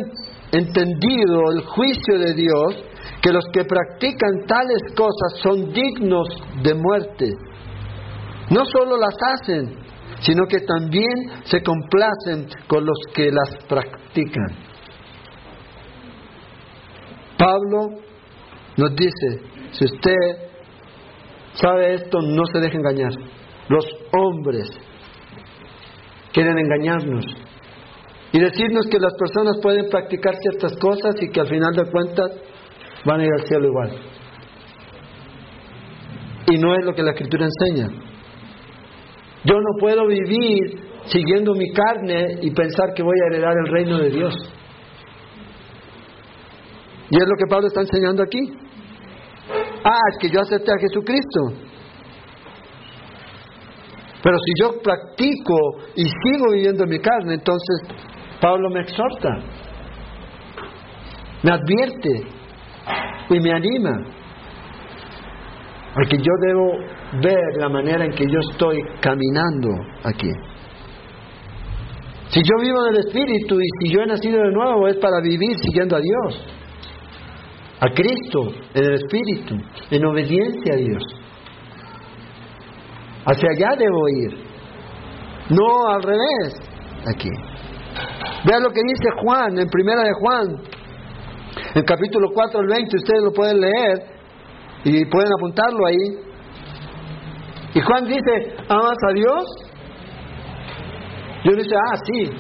entendido 0.52 1.52
el 1.52 1.62
juicio 1.62 2.18
de 2.18 2.34
Dios, 2.34 2.84
que 3.22 3.32
los 3.32 3.44
que 3.52 3.64
practican 3.64 4.46
tales 4.46 4.82
cosas 4.96 5.40
son 5.42 5.72
dignos 5.72 6.26
de 6.62 6.74
muerte, 6.74 7.30
no 8.50 8.64
solo 8.64 8.96
las 8.96 9.14
hacen, 9.34 9.76
sino 10.20 10.46
que 10.46 10.60
también 10.60 11.44
se 11.44 11.62
complacen 11.62 12.48
con 12.66 12.84
los 12.84 12.98
que 13.14 13.30
las 13.30 13.64
practican. 13.68 14.48
Pablo 17.38 18.00
nos 18.76 18.94
dice, 18.96 19.40
si 19.72 19.84
usted 19.84 20.50
sabe 21.54 21.94
esto, 21.94 22.20
no 22.20 22.44
se 22.52 22.60
deje 22.60 22.76
engañar. 22.76 23.12
Los 23.68 23.84
hombres 24.12 24.68
quieren 26.32 26.58
engañarnos 26.58 27.24
y 28.32 28.38
decirnos 28.38 28.86
que 28.90 28.98
las 28.98 29.12
personas 29.14 29.58
pueden 29.62 29.88
practicar 29.88 30.34
ciertas 30.36 30.76
cosas 30.78 31.14
y 31.20 31.30
que 31.30 31.40
al 31.40 31.48
final 31.48 31.74
de 31.74 31.90
cuentas 31.90 32.30
van 33.04 33.20
a 33.20 33.24
ir 33.24 33.32
al 33.32 33.46
cielo 33.46 33.66
igual. 33.66 33.90
Y 36.46 36.58
no 36.58 36.74
es 36.74 36.84
lo 36.84 36.94
que 36.94 37.02
la 37.02 37.10
escritura 37.10 37.46
enseña. 37.46 37.88
Yo 39.44 39.54
no 39.54 39.78
puedo 39.80 40.06
vivir 40.06 40.90
siguiendo 41.06 41.54
mi 41.54 41.72
carne 41.72 42.38
y 42.42 42.50
pensar 42.50 42.92
que 42.94 43.02
voy 43.02 43.16
a 43.22 43.34
heredar 43.34 43.54
el 43.64 43.72
reino 43.72 43.98
de 43.98 44.10
Dios. 44.10 44.34
Y 47.10 47.16
es 47.16 47.24
lo 47.26 47.36
que 47.36 47.46
Pablo 47.48 47.66
está 47.66 47.80
enseñando 47.80 48.22
aquí. 48.22 48.38
Ah, 49.84 49.98
es 50.12 50.18
que 50.20 50.28
yo 50.28 50.40
acepté 50.40 50.70
a 50.70 50.78
Jesucristo. 50.78 51.69
Pero 54.22 54.36
si 54.38 54.62
yo 54.62 54.80
practico 54.82 55.56
y 55.96 56.04
sigo 56.04 56.52
viviendo 56.52 56.86
mi 56.86 56.98
carne, 56.98 57.34
entonces 57.34 57.82
Pablo 58.40 58.68
me 58.70 58.80
exhorta, 58.80 59.30
me 61.42 61.52
advierte 61.52 62.26
y 63.30 63.40
me 63.40 63.52
anima 63.52 63.92
a 65.92 66.08
que 66.08 66.18
yo 66.18 66.32
debo 66.46 66.72
ver 67.22 67.56
la 67.58 67.68
manera 67.68 68.04
en 68.04 68.12
que 68.12 68.24
yo 68.24 68.38
estoy 68.50 68.78
caminando 69.00 69.70
aquí. 70.04 70.30
Si 72.28 72.40
yo 72.42 72.62
vivo 72.62 72.86
en 72.86 72.94
el 72.94 73.00
Espíritu 73.00 73.60
y 73.60 73.66
si 73.80 73.92
yo 73.92 74.02
he 74.02 74.06
nacido 74.06 74.40
de 74.42 74.52
nuevo 74.52 74.86
es 74.86 74.96
para 74.98 75.20
vivir 75.20 75.56
siguiendo 75.56 75.96
a 75.96 76.00
Dios, 76.00 76.46
a 77.80 77.88
Cristo, 77.92 78.52
en 78.74 78.84
el 78.84 78.94
Espíritu, 78.94 79.56
en 79.90 80.04
obediencia 80.04 80.74
a 80.74 80.76
Dios. 80.76 81.02
Hacia 83.26 83.50
allá 83.50 83.76
debo 83.78 84.08
ir, 84.08 84.34
no 85.50 85.88
al 85.88 86.02
revés, 86.02 86.54
aquí. 87.06 87.30
Vean 88.44 88.62
lo 88.62 88.70
que 88.70 88.80
dice 88.82 89.08
Juan, 89.22 89.58
en 89.58 89.68
primera 89.68 90.02
de 90.02 90.12
Juan, 90.14 90.62
en 91.74 91.82
capítulo 91.84 92.28
4 92.32 92.60
al 92.60 92.66
20, 92.66 92.96
ustedes 92.96 93.22
lo 93.22 93.32
pueden 93.32 93.60
leer 93.60 93.98
y 94.84 95.04
pueden 95.06 95.30
apuntarlo 95.36 95.86
ahí. 95.86 96.30
Y 97.74 97.80
Juan 97.80 98.04
dice, 98.06 98.56
¿amas 98.68 98.96
a 99.08 99.12
Dios? 99.12 99.44
Yo 101.44 101.52
dice, 101.56 101.74
ah, 101.74 101.96
sí, 102.06 102.30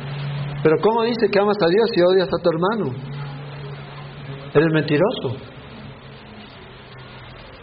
pero 0.62 0.76
¿cómo 0.82 1.02
dice 1.04 1.28
que 1.30 1.38
amas 1.38 1.56
a 1.62 1.68
Dios 1.68 1.90
si 1.94 2.00
odias 2.00 2.28
a 2.28 2.42
tu 2.42 2.50
hermano? 2.50 2.96
Eres 4.52 4.68
mentiroso. 4.72 5.36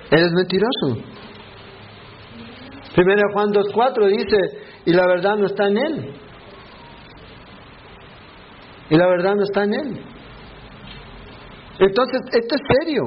Eres 0.10 0.32
mentiroso. 0.32 1.17
Primera 2.98 3.22
Juan 3.32 3.50
2.4 3.50 4.08
dice, 4.10 4.38
y 4.86 4.92
la 4.92 5.06
verdad 5.06 5.36
no 5.38 5.46
está 5.46 5.68
en 5.68 5.78
él. 5.78 6.14
Y 8.90 8.98
la 8.98 9.06
verdad 9.06 9.36
no 9.36 9.44
está 9.44 9.66
en 9.66 9.74
él. 9.76 10.02
Entonces, 11.78 12.22
esto 12.34 12.56
es 12.56 12.62
serio. 12.80 13.04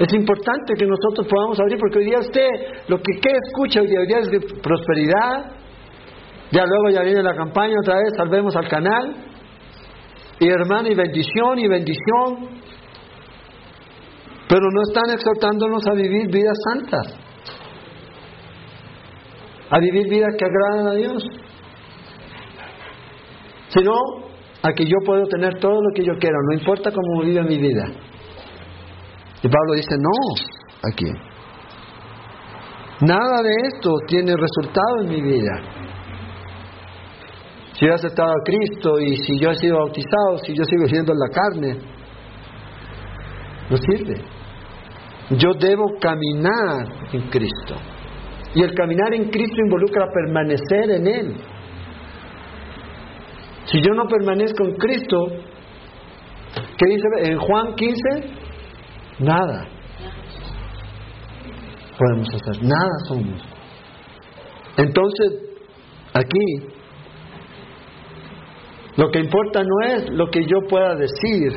Es 0.00 0.12
importante 0.14 0.74
que 0.76 0.84
nosotros 0.84 1.28
podamos 1.28 1.60
abrir, 1.60 1.78
porque 1.78 1.98
hoy 2.00 2.06
día 2.06 2.18
usted, 2.18 2.48
lo 2.88 2.96
que 2.96 3.20
¿qué 3.22 3.36
escucha 3.46 3.82
hoy 3.82 3.86
día, 3.86 4.00
hoy 4.00 4.06
día 4.08 4.18
es 4.18 4.30
de 4.32 4.40
prosperidad, 4.60 5.52
ya 6.50 6.64
luego 6.66 6.90
ya 6.90 7.02
viene 7.02 7.22
la 7.22 7.36
campaña 7.36 7.76
otra 7.80 7.98
vez, 7.98 8.14
salvemos 8.16 8.56
al 8.56 8.66
canal, 8.66 9.14
y 10.40 10.48
hermano, 10.48 10.88
y 10.88 10.94
bendición, 10.96 11.56
y 11.60 11.68
bendición, 11.68 12.48
pero 14.48 14.62
no 14.72 14.82
están 14.88 15.14
exhortándonos 15.14 15.86
a 15.86 15.92
vivir 15.92 16.32
vidas 16.32 16.58
santas, 16.72 17.29
a 19.70 19.78
vivir 19.78 20.08
vidas 20.08 20.34
que 20.38 20.44
agradan 20.44 20.86
a 20.88 20.94
Dios, 20.94 21.22
sino 23.68 23.92
a 24.62 24.72
que 24.72 24.84
yo 24.84 24.96
puedo 25.06 25.26
tener 25.26 25.58
todo 25.58 25.80
lo 25.80 25.94
que 25.94 26.04
yo 26.04 26.14
quiera, 26.18 26.36
no 26.48 26.58
importa 26.58 26.90
cómo 26.90 27.22
vive 27.22 27.42
mi 27.44 27.58
vida. 27.58 27.84
Y 29.42 29.48
Pablo 29.48 29.74
dice, 29.74 29.96
no, 29.98 30.90
aquí. 30.90 31.06
Nada 33.02 33.42
de 33.42 33.68
esto 33.68 33.94
tiene 34.06 34.34
resultado 34.36 35.00
en 35.02 35.08
mi 35.08 35.22
vida. 35.22 35.52
Si 37.72 37.86
yo 37.86 37.92
he 37.92 37.94
aceptado 37.94 38.28
a 38.28 38.44
Cristo 38.44 39.00
y 39.00 39.16
si 39.16 39.38
yo 39.38 39.50
he 39.50 39.54
sido 39.54 39.78
bautizado, 39.78 40.36
si 40.44 40.54
yo 40.54 40.64
sigo 40.64 40.86
siendo 40.86 41.12
en 41.12 41.18
la 41.18 41.28
carne, 41.30 41.78
no 43.70 43.76
sirve. 43.78 44.22
Yo 45.30 45.52
debo 45.58 45.86
caminar 45.98 46.86
en 47.12 47.30
Cristo. 47.30 47.76
Y 48.54 48.62
el 48.62 48.74
caminar 48.74 49.14
en 49.14 49.30
Cristo 49.30 49.56
involucra 49.64 50.06
permanecer 50.12 50.90
en 50.90 51.06
Él. 51.06 51.36
Si 53.66 53.80
yo 53.80 53.94
no 53.94 54.06
permanezco 54.06 54.64
en 54.64 54.74
Cristo, 54.76 55.26
¿qué 56.76 56.86
dice 56.86 57.30
en 57.30 57.38
Juan 57.38 57.74
15? 57.74 58.00
Nada 59.20 59.68
podemos 61.98 62.28
hacer, 62.34 62.62
nada 62.62 62.98
somos. 63.06 63.42
Entonces, 64.78 65.50
Aquí, 66.12 66.66
lo 68.96 69.10
que 69.10 69.20
importa 69.20 69.62
no 69.62 69.94
es 69.94 70.10
lo 70.10 70.28
que 70.28 70.44
yo 70.44 70.66
pueda 70.68 70.96
decir 70.96 71.52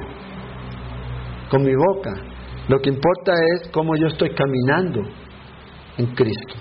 con 1.49 1.63
mi 1.63 1.73
boca, 1.73 2.13
lo 2.67 2.79
que 2.79 2.89
importa 2.89 3.33
es 3.55 3.69
cómo 3.71 3.95
yo 3.95 4.07
estoy 4.07 4.29
caminando 4.35 5.01
en 5.97 6.05
Cristo, 6.13 6.53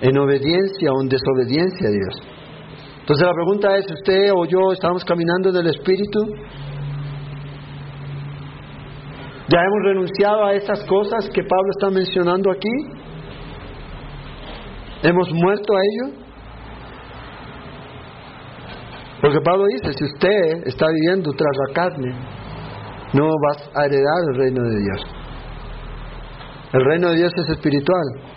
en 0.00 0.18
obediencia 0.18 0.92
o 0.92 1.02
en 1.02 1.08
desobediencia 1.08 1.88
a 1.88 1.90
Dios. 1.90 2.14
Entonces 3.00 3.26
la 3.26 3.34
pregunta 3.34 3.76
es, 3.76 3.84
¿usted 3.92 4.32
o 4.34 4.46
yo 4.46 4.72
estamos 4.72 5.04
caminando 5.04 5.50
en 5.50 5.56
el 5.56 5.66
Espíritu? 5.66 6.20
¿Ya 9.48 9.60
hemos 9.60 9.82
renunciado 9.84 10.44
a 10.46 10.54
esas 10.54 10.82
cosas 10.84 11.28
que 11.28 11.42
Pablo 11.42 11.70
está 11.76 11.90
mencionando 11.90 12.50
aquí? 12.50 13.04
¿Hemos 15.02 15.30
muerto 15.34 15.74
a 15.74 15.80
ello? 15.80 16.24
Porque 19.20 19.40
Pablo 19.40 19.64
dice, 19.66 19.92
si 19.92 20.04
usted 20.04 20.66
está 20.66 20.86
viviendo 20.88 21.30
tras 21.32 21.56
la 21.68 21.74
carne, 21.74 22.14
no 23.12 23.28
vas 23.46 23.70
a 23.74 23.84
heredar 23.84 24.20
el 24.30 24.38
reino 24.38 24.62
de 24.62 24.80
Dios. 24.80 25.00
El 26.72 26.84
reino 26.84 27.10
de 27.10 27.16
Dios 27.16 27.32
es 27.36 27.48
espiritual. 27.50 28.33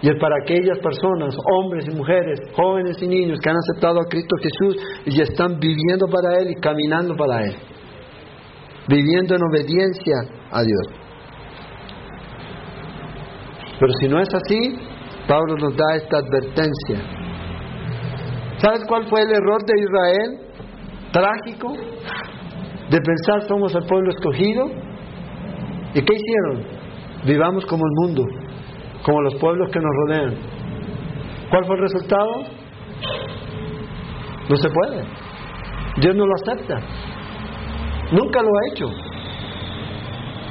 Y 0.00 0.08
es 0.08 0.14
para 0.20 0.36
aquellas 0.42 0.78
personas, 0.78 1.34
hombres 1.52 1.84
y 1.90 1.96
mujeres, 1.96 2.38
jóvenes 2.54 2.96
y 3.02 3.08
niños 3.08 3.40
que 3.42 3.50
han 3.50 3.56
aceptado 3.56 4.00
a 4.00 4.04
Cristo 4.08 4.36
Jesús 4.40 4.76
y 5.06 5.20
están 5.20 5.58
viviendo 5.58 6.06
para 6.06 6.38
Él 6.38 6.50
y 6.52 6.60
caminando 6.60 7.16
para 7.16 7.42
Él. 7.44 7.56
Viviendo 8.88 9.34
en 9.34 9.42
obediencia 9.42 10.14
a 10.52 10.62
Dios. 10.62 10.86
Pero 13.80 13.92
si 14.00 14.08
no 14.08 14.20
es 14.20 14.28
así, 14.32 14.78
Pablo 15.26 15.56
nos 15.56 15.76
da 15.76 15.96
esta 15.96 16.18
advertencia. 16.18 17.00
¿Sabes 18.58 18.84
cuál 18.88 19.04
fue 19.08 19.22
el 19.22 19.30
error 19.30 19.64
de 19.64 19.80
Israel? 19.80 20.40
Trágico. 21.12 21.72
De 22.88 22.98
pensar 23.00 23.48
somos 23.48 23.74
el 23.74 23.84
pueblo 23.84 24.10
escogido. 24.10 24.66
¿Y 25.94 26.02
qué 26.02 26.14
hicieron? 26.14 26.78
Vivamos 27.26 27.66
como 27.66 27.84
el 27.84 27.92
mundo 28.06 28.47
como 29.02 29.22
los 29.22 29.34
pueblos 29.36 29.70
que 29.70 29.80
nos 29.80 29.90
rodean. 30.06 30.34
¿Cuál 31.50 31.64
fue 31.64 31.76
el 31.76 31.82
resultado? 31.82 32.30
No 34.48 34.56
se 34.56 34.68
puede. 34.70 35.04
Dios 36.00 36.14
no 36.14 36.26
lo 36.26 36.34
acepta. 36.34 36.80
Nunca 38.12 38.40
lo 38.42 38.48
ha 38.48 38.72
hecho. 38.72 38.86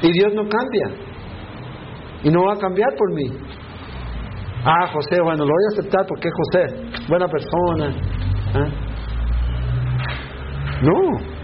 Y 0.04 0.12
Dios 0.12 0.34
no 0.34 0.44
cambia. 0.48 1.08
Y 2.24 2.30
no 2.30 2.46
va 2.46 2.54
a 2.54 2.58
cambiar 2.58 2.90
por 2.96 3.14
mí. 3.14 3.26
Ah, 4.64 4.88
José, 4.92 5.22
bueno, 5.22 5.46
lo 5.46 5.52
voy 5.52 5.64
a 5.70 5.80
aceptar 5.80 6.06
porque 6.08 6.28
es 6.28 6.34
José, 6.34 7.08
buena 7.08 7.28
persona. 7.28 7.90
¿eh? 7.90 8.88
No. 10.82 11.38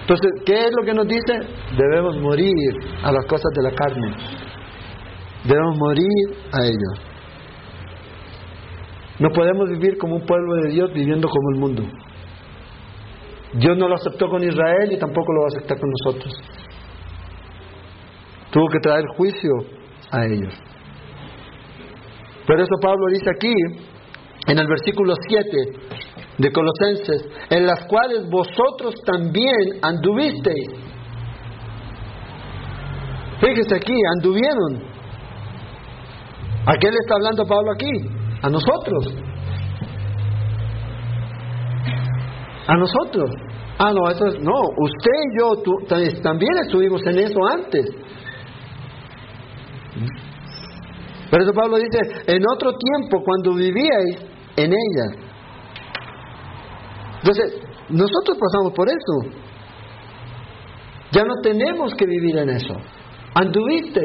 Entonces, 0.00 0.30
¿qué 0.44 0.54
es 0.54 0.70
lo 0.78 0.84
que 0.84 0.94
nos 0.94 1.06
dice? 1.06 1.34
Debemos 1.76 2.16
morir 2.18 2.52
a 3.02 3.12
las 3.12 3.24
cosas 3.26 3.50
de 3.54 3.62
la 3.62 3.70
carne. 3.72 4.14
Debemos 5.46 5.78
morir 5.78 6.36
a 6.52 6.64
ellos. 6.64 7.16
No 9.18 9.30
podemos 9.30 9.70
vivir 9.70 9.96
como 9.98 10.16
un 10.16 10.26
pueblo 10.26 10.54
de 10.62 10.70
Dios 10.72 10.92
viviendo 10.92 11.28
como 11.28 11.50
el 11.54 11.60
mundo. 11.60 11.82
Dios 13.54 13.76
no 13.78 13.88
lo 13.88 13.94
aceptó 13.94 14.28
con 14.28 14.42
Israel 14.42 14.92
y 14.92 14.98
tampoco 14.98 15.32
lo 15.32 15.40
va 15.40 15.46
a 15.46 15.56
aceptar 15.56 15.78
con 15.78 15.90
nosotros. 15.90 16.34
Tuvo 18.50 18.68
que 18.68 18.80
traer 18.80 19.04
juicio 19.16 19.50
a 20.10 20.26
ellos. 20.26 20.54
Pero 22.46 22.62
eso 22.62 22.74
Pablo 22.80 23.06
dice 23.10 23.30
aquí, 23.34 23.54
en 24.48 24.58
el 24.58 24.66
versículo 24.66 25.14
7 25.28 25.56
de 26.38 26.52
Colosenses, 26.52 27.28
en 27.50 27.66
las 27.66 27.86
cuales 27.86 28.28
vosotros 28.30 28.94
también 29.04 29.80
anduvisteis. 29.82 30.68
Fíjese 33.40 33.76
aquí, 33.76 33.94
anduvieron. 34.16 34.95
¿A 36.66 36.72
qué 36.80 36.90
le 36.90 36.98
está 36.98 37.14
hablando 37.14 37.46
Pablo 37.46 37.72
aquí? 37.72 37.90
A 38.42 38.50
nosotros. 38.50 39.14
A 42.66 42.76
nosotros. 42.76 43.30
Ah, 43.78 43.92
no, 43.92 44.10
eso 44.10 44.26
es, 44.26 44.40
no, 44.40 44.60
usted 44.78 45.10
y 45.24 45.38
yo 45.38 46.20
también 46.22 46.50
estuvimos 46.64 47.00
en 47.06 47.18
eso 47.18 47.38
antes. 47.46 47.86
Pero 51.30 51.42
eso 51.42 51.52
Pablo 51.52 51.76
dice, 51.76 51.98
en 52.26 52.42
otro 52.52 52.72
tiempo, 52.76 53.22
cuando 53.22 53.54
vivíais 53.54 54.18
en 54.56 54.72
ella. 54.72 55.26
Entonces, 57.18 57.60
nosotros 57.90 58.38
pasamos 58.38 58.72
por 58.72 58.88
eso. 58.88 59.36
Ya 61.12 61.22
no 61.24 61.34
tenemos 61.42 61.94
que 61.94 62.06
vivir 62.06 62.38
en 62.38 62.50
eso. 62.50 62.74
Anduviste. 63.34 64.00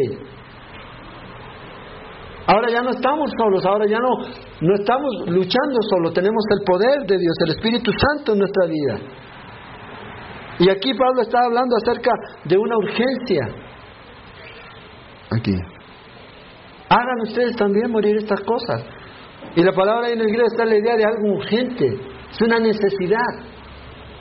Ahora 2.53 2.69
ya 2.69 2.81
no 2.81 2.89
estamos 2.89 3.31
solos, 3.37 3.65
ahora 3.65 3.85
ya 3.87 3.99
no, 3.99 4.09
no 4.59 4.75
estamos 4.75 5.13
luchando 5.27 5.79
solos, 5.89 6.13
tenemos 6.13 6.43
el 6.51 6.65
poder 6.65 7.07
de 7.07 7.17
Dios, 7.17 7.33
el 7.45 7.51
Espíritu 7.51 7.91
Santo 7.93 8.33
en 8.33 8.39
nuestra 8.39 8.65
vida. 8.67 8.99
Y 10.59 10.69
aquí 10.69 10.93
Pablo 10.93 11.21
está 11.21 11.45
hablando 11.45 11.77
acerca 11.77 12.11
de 12.43 12.57
una 12.57 12.75
urgencia. 12.75 13.47
Aquí. 15.31 15.55
Hagan 16.89 17.21
ustedes 17.21 17.55
también 17.55 17.89
morir 17.89 18.17
estas 18.17 18.41
cosas. 18.41 18.83
Y 19.55 19.63
la 19.63 19.71
palabra 19.71 20.09
en 20.09 20.19
el 20.19 20.27
griego 20.27 20.47
está 20.47 20.65
la 20.65 20.75
idea 20.75 20.97
de 20.97 21.05
algo 21.05 21.37
urgente. 21.37 21.87
Es 22.31 22.41
una 22.41 22.59
necesidad 22.59 23.31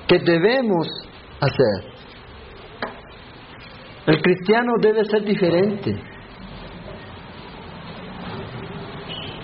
que 0.06 0.20
debemos 0.20 0.86
hacer. 1.40 1.90
El 4.06 4.22
cristiano 4.22 4.72
debe 4.80 5.04
ser 5.04 5.24
diferente. 5.24 6.09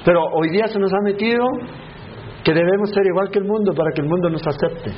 Pero 0.06 0.22
hoy 0.22 0.50
día 0.50 0.68
se 0.68 0.78
nos 0.78 0.92
ha 0.94 1.00
metido 1.02 1.44
que 2.44 2.54
debemos 2.54 2.90
ser 2.94 3.04
igual 3.06 3.28
que 3.28 3.40
el 3.40 3.44
mundo 3.44 3.74
para 3.74 3.90
que 3.92 4.02
el 4.02 4.08
mundo 4.08 4.30
nos 4.30 4.46
acepte. 4.46 4.92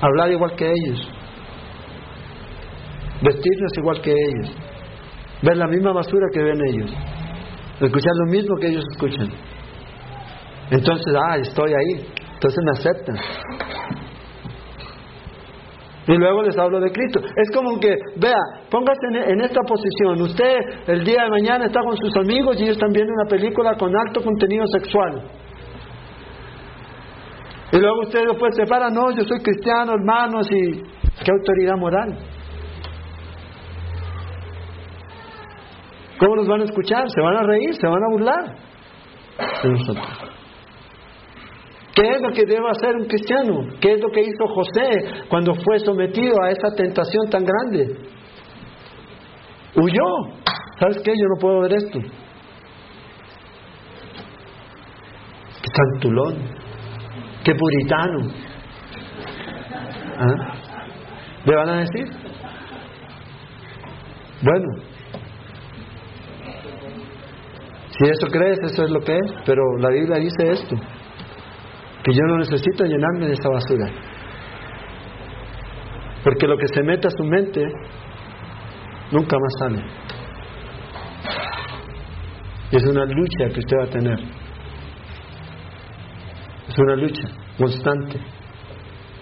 Hablar 0.00 0.30
igual 0.30 0.54
que 0.54 0.70
ellos. 0.70 1.10
Vestirnos 3.20 3.72
igual 3.76 4.00
que 4.00 4.12
ellos. 4.12 4.56
Ver 5.42 5.56
la 5.56 5.66
misma 5.66 5.92
basura 5.92 6.28
que 6.32 6.40
ven 6.40 6.60
ellos. 6.68 6.92
Escuchar 7.80 8.12
lo 8.14 8.30
mismo 8.30 8.54
que 8.60 8.68
ellos 8.68 8.84
escuchan. 8.92 9.30
Entonces, 10.70 11.14
ah, 11.28 11.36
estoy 11.38 11.72
ahí. 11.72 12.06
Entonces 12.34 12.64
me 12.64 12.70
aceptan. 12.70 13.16
Y 16.08 16.16
luego 16.16 16.42
les 16.42 16.56
hablo 16.56 16.80
de 16.80 16.90
Cristo. 16.90 17.20
Es 17.20 17.50
como 17.54 17.78
que, 17.78 17.94
vea, 18.16 18.40
póngase 18.70 19.30
en, 19.30 19.40
esta 19.42 19.60
posición. 19.60 20.22
Usted 20.22 20.56
el 20.86 21.04
día 21.04 21.24
de 21.24 21.30
mañana 21.30 21.66
está 21.66 21.80
con 21.82 21.96
sus 21.98 22.16
amigos 22.16 22.56
y 22.58 22.64
ellos 22.64 22.76
están 22.76 22.92
viendo 22.92 23.12
una 23.12 23.28
película 23.28 23.74
con 23.78 23.94
alto 23.94 24.22
contenido 24.22 24.64
sexual. 24.72 25.22
Y 27.72 27.78
luego 27.78 28.00
usted 28.04 28.20
después 28.26 28.56
se 28.56 28.64
para, 28.64 28.88
no, 28.88 29.10
yo 29.10 29.22
soy 29.24 29.38
cristiano, 29.42 29.92
hermanos, 29.92 30.48
y 30.50 30.82
qué 31.22 31.30
autoridad 31.30 31.76
moral. 31.76 32.18
¿Cómo 36.18 36.36
nos 36.36 36.48
van 36.48 36.62
a 36.62 36.64
escuchar? 36.64 37.04
¿Se 37.14 37.20
van 37.20 37.36
a 37.36 37.42
reír? 37.42 37.74
¿Se 37.74 37.86
van 37.86 38.02
a 38.02 38.10
burlar 38.10 38.56
de 39.62 39.68
nosotros? 39.68 40.37
¿Qué 41.98 42.08
es 42.08 42.22
lo 42.22 42.30
que 42.30 42.46
debe 42.46 42.70
hacer 42.70 42.94
un 42.94 43.06
cristiano? 43.06 43.66
¿Qué 43.80 43.94
es 43.94 44.00
lo 44.00 44.08
que 44.10 44.20
hizo 44.20 44.46
José 44.54 45.24
cuando 45.28 45.52
fue 45.52 45.80
sometido 45.80 46.40
a 46.40 46.50
esa 46.52 46.72
tentación 46.76 47.28
tan 47.28 47.44
grande? 47.44 47.96
Huyó. 49.74 50.04
¿Sabes 50.78 50.98
qué? 51.04 51.10
Yo 51.10 51.26
no 51.34 51.40
puedo 51.40 51.62
ver 51.62 51.72
esto. 51.74 51.98
Qué 55.60 55.70
tantulón. 55.74 56.36
Qué 57.42 57.52
puritano. 57.56 58.30
¿Ah? 60.20 60.54
¿Le 61.46 61.56
van 61.56 61.68
a 61.68 61.80
decir? 61.80 62.06
Bueno, 64.40 64.68
si 67.90 68.04
eso 68.08 68.28
crees, 68.30 68.58
eso 68.62 68.84
es 68.84 68.90
lo 68.90 69.00
que 69.00 69.16
es, 69.16 69.32
pero 69.44 69.62
la 69.78 69.88
Biblia 69.90 70.18
dice 70.18 70.52
esto 70.52 70.76
que 72.08 72.14
yo 72.14 72.22
no 72.26 72.38
necesito 72.38 72.84
llenarme 72.84 73.26
de 73.26 73.32
esta 73.32 73.50
basura. 73.50 73.86
Porque 76.24 76.46
lo 76.46 76.56
que 76.56 76.66
se 76.68 76.82
mete 76.82 77.06
a 77.06 77.10
su 77.10 77.22
mente 77.22 77.62
nunca 79.12 79.36
más 79.38 79.52
sale. 79.60 79.84
Es 82.72 82.84
una 82.84 83.04
lucha 83.04 83.48
que 83.52 83.60
usted 83.60 83.76
va 83.78 83.84
a 83.84 83.90
tener. 83.90 84.18
Es 86.68 86.78
una 86.78 86.96
lucha 86.96 87.28
constante. 87.58 88.18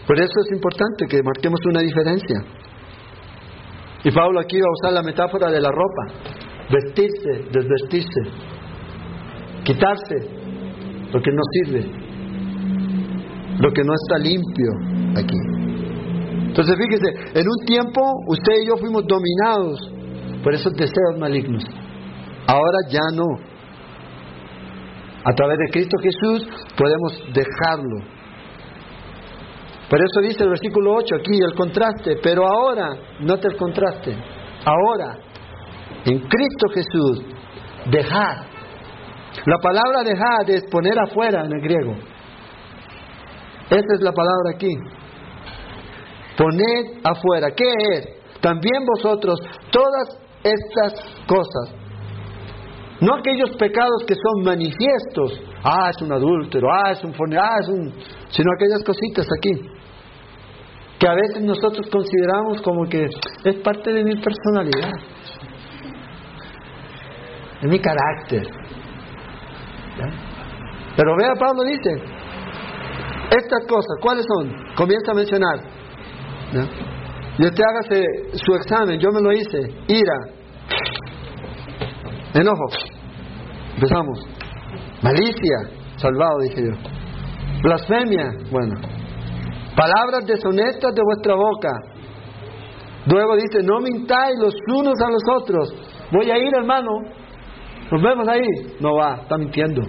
Por 0.07 0.19
eso 0.19 0.35
es 0.45 0.53
importante 0.53 1.07
que 1.09 1.23
marquemos 1.25 1.59
una 1.69 1.81
diferencia. 1.81 2.39
Y 4.05 4.11
Pablo 4.13 4.39
aquí 4.39 4.61
va 4.61 4.67
a 4.69 4.79
usar 4.81 4.93
la 4.93 5.03
metáfora 5.03 5.51
de 5.51 5.61
la 5.61 5.71
ropa. 5.71 6.15
Vestirse, 6.71 7.51
desvestirse. 7.51 8.21
quitarse 9.65 10.15
lo 11.13 11.21
que 11.21 11.31
no 11.33 11.43
sirve, 11.53 12.06
lo 13.59 13.73
que 13.73 13.83
no 13.83 13.93
está 13.95 14.19
limpio 14.19 14.71
aquí. 15.17 15.39
Entonces 16.49 16.75
fíjese, 16.77 17.39
en 17.41 17.47
un 17.47 17.67
tiempo 17.67 18.01
usted 18.29 18.53
y 18.63 18.67
yo 18.69 18.77
fuimos 18.77 19.05
dominados 19.07 19.93
por 20.43 20.55
esos 20.55 20.73
deseos 20.75 21.19
malignos. 21.19 21.65
Ahora 22.47 22.79
ya 22.89 23.15
no. 23.15 23.27
A 25.25 25.33
través 25.35 25.59
de 25.59 25.71
Cristo 25.73 25.99
Jesús 26.01 26.49
podemos 26.79 27.13
dejarlo. 27.35 28.17
Por 29.91 30.01
eso 30.01 30.21
dice 30.23 30.43
el 30.45 30.51
versículo 30.51 30.95
8 30.95 31.17
aquí 31.17 31.39
el 31.43 31.55
contraste, 31.55 32.17
pero 32.23 32.47
ahora, 32.47 32.97
note 33.21 33.49
el 33.49 33.57
contraste, 33.57 34.17
ahora, 34.65 35.19
en 36.05 36.19
Cristo 36.21 36.69
Jesús, 36.75 37.23
dejar. 37.91 38.47
La 39.45 39.59
palabra 39.59 40.03
dejar 40.05 40.51
es 40.51 40.65
poner 40.71 40.95
afuera 40.99 41.45
en 41.45 41.53
el 41.53 41.61
griego. 41.61 41.95
Esa 43.71 43.95
es 43.95 44.01
la 44.01 44.13
palabra 44.13 44.51
aquí. 44.55 44.73
Poned 46.37 47.01
afuera. 47.05 47.49
¿Qué 47.51 47.73
es? 47.95 48.41
También 48.41 48.85
vosotros 48.85 49.41
todas 49.71 50.19
estas 50.43 50.95
cosas. 51.27 51.75
No 53.01 53.15
aquellos 53.17 53.51
pecados 53.57 54.05
que 54.07 54.15
son 54.15 54.45
manifiestos. 54.45 55.43
Ah, 55.65 55.91
es 55.91 56.01
un 56.01 56.13
adúltero, 56.13 56.69
ah, 56.73 56.93
es 56.93 57.03
un 57.03 57.13
ah, 57.39 57.57
es 57.61 57.69
un... 57.69 57.93
Sino 58.29 58.53
aquellas 58.55 58.83
cositas 58.85 59.27
aquí. 59.39 59.53
Que 60.99 61.09
a 61.09 61.15
veces 61.15 61.43
nosotros 61.43 61.87
consideramos 61.91 62.63
como 62.63 62.89
que 62.89 63.05
es 63.45 63.57
parte 63.57 63.93
de 63.93 64.05
mi 64.05 64.15
personalidad. 64.15 64.93
De 67.61 67.69
mi 67.69 67.79
carácter. 67.81 68.47
Pero 70.97 71.17
vea, 71.17 71.33
Pablo 71.39 71.65
dice, 71.65 72.16
estas 73.31 73.67
cosas, 73.67 73.97
¿cuáles 74.01 74.25
son? 74.27 74.53
Comienza 74.77 75.13
a 75.13 75.15
mencionar. 75.15 75.59
Y 77.39 77.45
usted 77.45 77.63
hágase 77.69 78.05
su 78.35 78.55
examen, 78.55 78.99
yo 78.99 79.11
me 79.11 79.21
lo 79.21 79.33
hice. 79.33 79.59
Ira, 79.89 80.19
enojo, 82.35 82.65
empezamos. 83.75 84.27
Malicia, 85.03 85.71
salvado, 85.97 86.39
dije 86.41 86.63
yo. 86.63 86.73
Blasfemia, 87.63 88.29
bueno. 88.51 88.75
Palabras 89.77 90.27
deshonestas 90.27 90.95
de 90.95 91.03
vuestra 91.03 91.35
boca. 91.35 91.73
Luego 93.07 93.37
dice, 93.37 93.63
no 93.63 93.81
mintáis 93.81 94.39
los 94.41 94.55
unos 94.69 94.95
a 95.01 95.11
los 95.11 95.23
otros. 95.43 95.75
Voy 96.11 96.31
a 96.31 96.39
ir, 96.39 96.55
hermano. 96.55 96.91
Nos 97.91 98.03
vemos 98.03 98.27
ahí. 98.27 98.77
No 98.81 98.95
va, 98.97 99.17
está 99.23 99.37
mintiendo. 99.37 99.83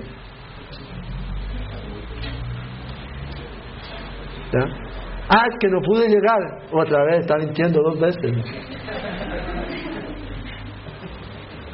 Ah, 5.30 5.46
es 5.50 5.58
que 5.60 5.68
no 5.68 5.82
pude 5.82 6.08
llegar. 6.08 6.40
Otra 6.72 7.04
vez, 7.06 7.20
está 7.22 7.36
mintiendo 7.38 7.82
dos 7.82 8.00
veces. 8.00 8.32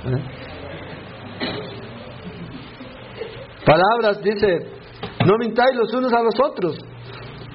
¿Eh? 0.05 0.43
Palabras, 3.65 4.21
dice, 4.21 4.67
no 5.25 5.37
mintáis 5.37 5.75
los 5.75 5.93
unos 5.93 6.11
a 6.13 6.21
los 6.21 6.35
otros. 6.43 6.77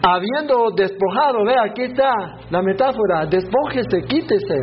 Habiendo 0.03 0.71
despojado, 0.77 1.45
ve, 1.45 1.55
aquí 1.59 1.83
está 1.83 2.11
la 2.51 2.63
metáfora, 2.63 3.27
despójese, 3.27 4.03
quítese. 4.09 4.55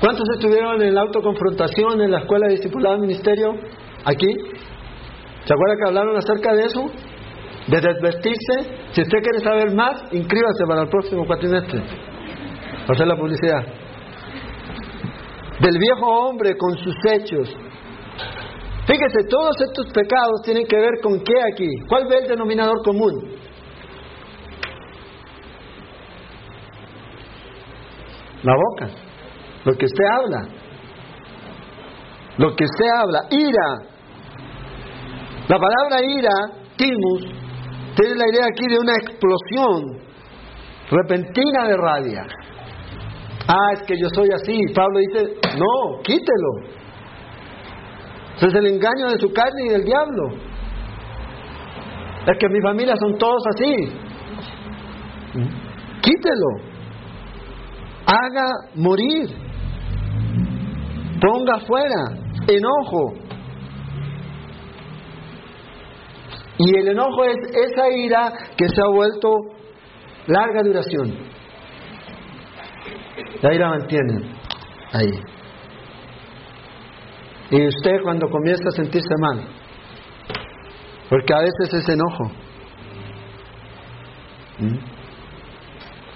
¿Cuántos 0.00 0.28
estuvieron 0.34 0.80
en 0.80 0.94
la 0.94 1.00
autoconfrontación 1.00 2.00
en 2.02 2.10
la 2.12 2.18
escuela 2.20 2.46
de 2.46 2.54
discipulado 2.54 2.98
ministerio? 2.98 3.54
Aquí. 4.04 4.28
¿Se 5.44 5.54
acuerda 5.54 5.76
que 5.76 5.88
hablaron 5.88 6.16
acerca 6.16 6.52
de 6.52 6.66
eso? 6.66 6.84
De 7.68 7.80
desvestirse. 7.80 8.92
Si 8.92 9.02
usted 9.02 9.18
quiere 9.22 9.40
saber 9.44 9.74
más, 9.74 10.02
inscríbase 10.12 10.64
para 10.66 10.82
el 10.82 10.88
próximo 10.88 11.26
cuatrimestre. 11.26 11.80
Para 11.80 12.94
hacer 12.94 13.06
la 13.06 13.16
publicidad. 13.16 13.62
Del 15.60 15.78
viejo 15.78 16.06
hombre 16.06 16.56
con 16.56 16.78
sus 16.78 16.94
hechos. 17.10 17.48
Fíjese, 18.86 19.28
todos 19.28 19.54
estos 19.60 19.86
pecados 19.92 20.40
tienen 20.44 20.66
que 20.66 20.76
ver 20.76 20.92
con 21.02 21.20
qué 21.20 21.34
aquí. 21.52 21.68
¿Cuál 21.88 22.06
ve 22.08 22.18
el 22.22 22.28
denominador 22.28 22.82
común? 22.82 23.38
La 28.42 28.54
boca. 28.54 28.88
Lo 29.64 29.72
que 29.76 29.84
usted 29.84 30.04
habla. 30.10 30.48
Lo 32.38 32.54
que 32.56 32.64
usted 32.64 32.86
habla. 32.96 33.20
Ira. 33.30 33.98
La 35.48 35.58
palabra 35.58 36.02
ira, 36.02 36.30
timus, 36.76 37.26
tiene 37.98 38.14
la 38.14 38.28
idea 38.28 38.46
aquí 38.46 38.66
de 38.68 38.78
una 38.78 38.92
explosión 38.94 39.98
repentina 40.90 41.66
de 41.66 41.76
rabia. 41.76 42.26
Ah, 43.48 43.72
es 43.72 43.82
que 43.82 43.98
yo 43.98 44.08
soy 44.14 44.28
así. 44.32 44.72
Pablo 44.74 45.00
dice, 45.00 45.34
no, 45.58 46.00
quítelo. 46.02 46.78
Es 48.40 48.54
el 48.54 48.66
engaño 48.66 49.08
de 49.10 49.18
su 49.18 49.32
carne 49.32 49.64
y 49.66 49.68
del 49.70 49.84
diablo. 49.84 50.28
Es 52.26 52.38
que 52.38 52.48
mi 52.48 52.60
familia 52.60 52.94
son 52.96 53.18
todos 53.18 53.42
así. 53.48 53.74
Quítelo. 56.00 56.68
Haga 58.06 58.46
morir. 58.76 59.28
Ponga 61.20 61.58
fuera 61.66 62.04
enojo. 62.46 63.27
Y 66.58 66.76
el 66.76 66.88
enojo 66.88 67.24
es 67.24 67.36
esa 67.54 67.88
ira 67.96 68.32
que 68.56 68.68
se 68.68 68.82
ha 68.82 68.92
vuelto 68.92 69.28
larga 70.26 70.62
duración. 70.62 71.14
La 73.42 73.54
ira 73.54 73.68
mantiene 73.68 74.38
ahí. 74.92 75.10
Y 77.50 77.66
usted 77.66 78.02
cuando 78.02 78.28
comienza 78.28 78.68
a 78.68 78.72
sentirse 78.72 79.14
mal, 79.20 79.48
porque 81.08 81.32
a 81.32 81.38
veces 81.38 81.74
es 81.74 81.88
enojo, 81.88 82.30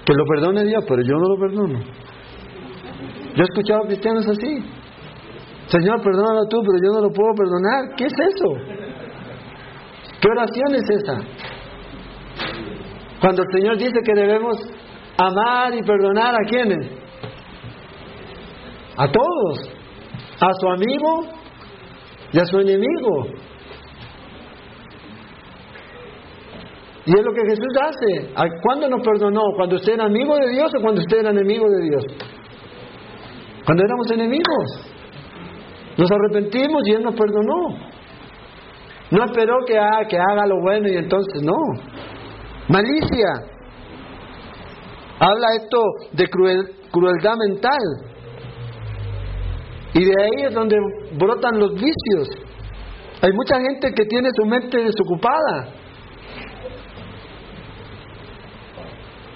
que 0.05 0.14
lo 0.14 0.24
perdone 0.26 0.64
Dios, 0.64 0.84
pero 0.86 1.03
yo 1.03 1.14
no 1.14 1.28
lo 1.28 1.40
perdono. 1.40 1.78
Yo 3.34 3.43
he 3.43 3.45
escuchado 3.45 3.82
cristianos 3.86 4.26
así. 4.26 4.62
Señor, 5.66 6.03
perdónalo 6.03 6.45
tú, 6.51 6.61
pero 6.61 6.78
yo 6.84 6.93
no 6.93 7.01
lo 7.07 7.12
puedo 7.12 7.32
perdonar. 7.34 7.95
¿Qué 7.97 8.05
es 8.05 8.12
eso? 8.12 8.81
¿Qué 10.22 10.28
oración 10.30 10.74
es 10.76 10.88
esa? 10.88 11.18
Cuando 13.20 13.42
el 13.42 13.48
Señor 13.52 13.76
dice 13.76 13.98
que 14.04 14.14
debemos 14.14 14.56
amar 15.18 15.74
y 15.74 15.82
perdonar 15.82 16.34
a 16.34 16.48
quienes? 16.48 16.86
A 18.96 19.06
todos 19.10 19.72
a 20.42 20.50
su 20.60 20.68
amigo 20.68 21.24
y 22.32 22.38
a 22.38 22.44
su 22.44 22.58
enemigo. 22.58 23.26
Y 27.04 27.10
es 27.18 27.24
lo 27.24 27.32
que 27.32 27.42
Jesús 27.42 27.74
hace. 27.80 28.32
¿Cuándo 28.62 28.88
nos 28.88 29.02
perdonó? 29.02 29.40
¿Cuando 29.56 29.76
usted 29.76 29.94
era 29.94 30.04
amigo 30.04 30.36
de 30.36 30.50
Dios 30.50 30.72
o 30.76 30.82
cuando 30.82 31.00
usted 31.00 31.18
era 31.18 31.30
enemigo 31.30 31.68
de 31.68 31.82
Dios? 31.82 32.04
Cuando 33.64 33.84
éramos 33.84 34.10
enemigos. 34.10 34.88
Nos 35.96 36.10
arrepentimos 36.10 36.82
y 36.86 36.92
Él 36.92 37.02
nos 37.02 37.14
perdonó. 37.14 37.91
No 39.12 39.24
esperó 39.26 39.58
que, 39.66 39.78
haga, 39.78 40.08
que 40.08 40.16
haga 40.16 40.46
lo 40.46 40.58
bueno 40.62 40.88
y 40.88 40.96
entonces 40.96 41.42
no. 41.42 41.58
Malicia. 42.68 43.28
Habla 45.20 45.48
esto 45.60 45.82
de 46.12 46.24
crueldad 46.90 47.36
mental. 47.46 47.78
Y 49.92 50.02
de 50.02 50.14
ahí 50.18 50.46
es 50.46 50.54
donde 50.54 50.78
brotan 51.18 51.58
los 51.58 51.74
vicios. 51.74 52.28
Hay 53.20 53.32
mucha 53.34 53.60
gente 53.60 53.92
que 53.92 54.06
tiene 54.06 54.30
su 54.34 54.46
mente 54.46 54.78
desocupada. 54.78 55.74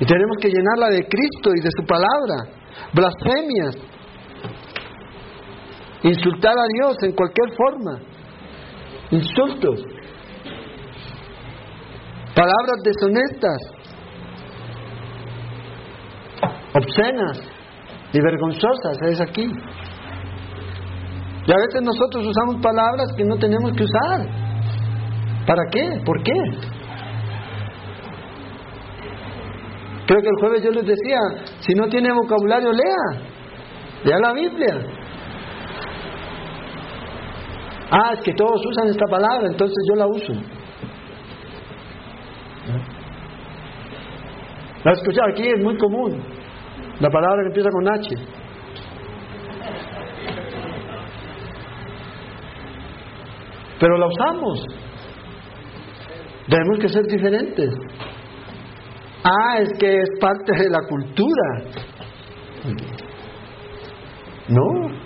Y 0.01 0.07
tenemos 0.07 0.37
que 0.41 0.49
llenarla 0.49 0.89
de 0.89 1.07
Cristo 1.07 1.51
y 1.55 1.61
de 1.61 1.71
su 1.77 1.85
palabra. 1.85 2.51
Blasfemias. 2.95 3.77
Insultar 6.03 6.55
a 6.59 6.67
Dios 6.79 6.97
en 7.03 7.13
cualquier 7.13 7.55
forma. 7.55 8.16
Insultos. 9.11 9.81
Palabras 12.35 12.83
deshonestas. 12.85 13.59
Obscenas 16.75 17.41
y 18.13 18.21
vergonzosas. 18.21 18.99
Es 19.11 19.21
aquí. 19.21 19.45
Y 21.47 21.53
a 21.53 21.57
veces 21.57 21.83
nosotros 21.83 22.27
usamos 22.27 22.61
palabras 22.61 23.13
que 23.17 23.25
no 23.25 23.37
tenemos 23.37 23.73
que 23.73 23.85
usar. 23.85 24.27
¿Para 25.47 25.63
qué? 25.71 26.03
¿Por 26.05 26.23
qué? 26.23 26.33
Creo 30.07 30.21
que 30.21 30.29
el 30.29 30.41
jueves 30.41 30.63
yo 30.63 30.71
les 30.71 30.87
decía, 30.87 31.19
si 31.61 31.75
no 31.75 31.89
tiene 31.89 32.13
vocabulario, 32.13 32.71
lea. 32.73 33.23
Lea 34.05 34.19
la 34.19 34.33
Biblia. 34.33 34.75
Ah, 37.91 38.13
es 38.15 38.21
que 38.21 38.33
todos 38.33 38.61
usan 38.67 38.89
esta 38.89 39.07
palabra, 39.07 39.47
entonces 39.47 39.77
yo 39.89 39.97
la 39.97 40.07
uso. 40.07 40.33
La 44.85 44.93
escuchado 44.93 45.29
aquí 45.31 45.43
es 45.49 45.63
muy 45.63 45.77
común. 45.77 46.23
La 47.01 47.11
palabra 47.11 47.43
que 47.43 47.49
empieza 47.49 47.71
con 47.71 47.89
H. 47.89 48.09
Pero 53.79 53.99
la 53.99 54.07
usamos. 54.07 54.65
Tenemos 56.49 56.79
que 56.79 56.89
ser 56.89 57.05
diferentes. 57.07 57.71
Ah, 59.25 59.59
es 59.59 59.71
que 59.79 60.03
es 60.03 60.09
parte 60.21 60.53
de 60.53 60.71
la 60.71 60.79
cultura. 60.89 61.63
No. 64.49 65.06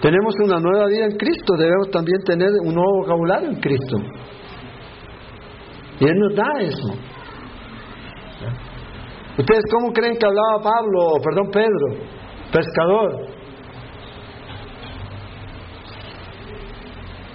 Tenemos 0.00 0.34
una 0.44 0.60
nueva 0.60 0.86
vida 0.86 1.06
en 1.06 1.16
Cristo, 1.16 1.56
debemos 1.56 1.90
también 1.90 2.22
tener 2.24 2.50
un 2.62 2.74
nuevo 2.74 3.02
vocabulario 3.02 3.50
en 3.50 3.60
Cristo. 3.60 3.96
Y 5.98 6.04
Él 6.04 6.14
nos 6.16 6.34
da 6.36 6.46
eso. 6.60 6.88
¿Ustedes 9.38 9.64
cómo 9.72 9.92
creen 9.92 10.16
que 10.16 10.26
hablaba 10.26 10.62
Pablo, 10.62 11.14
perdón, 11.22 11.50
Pedro, 11.50 12.06
pescador? 12.52 13.26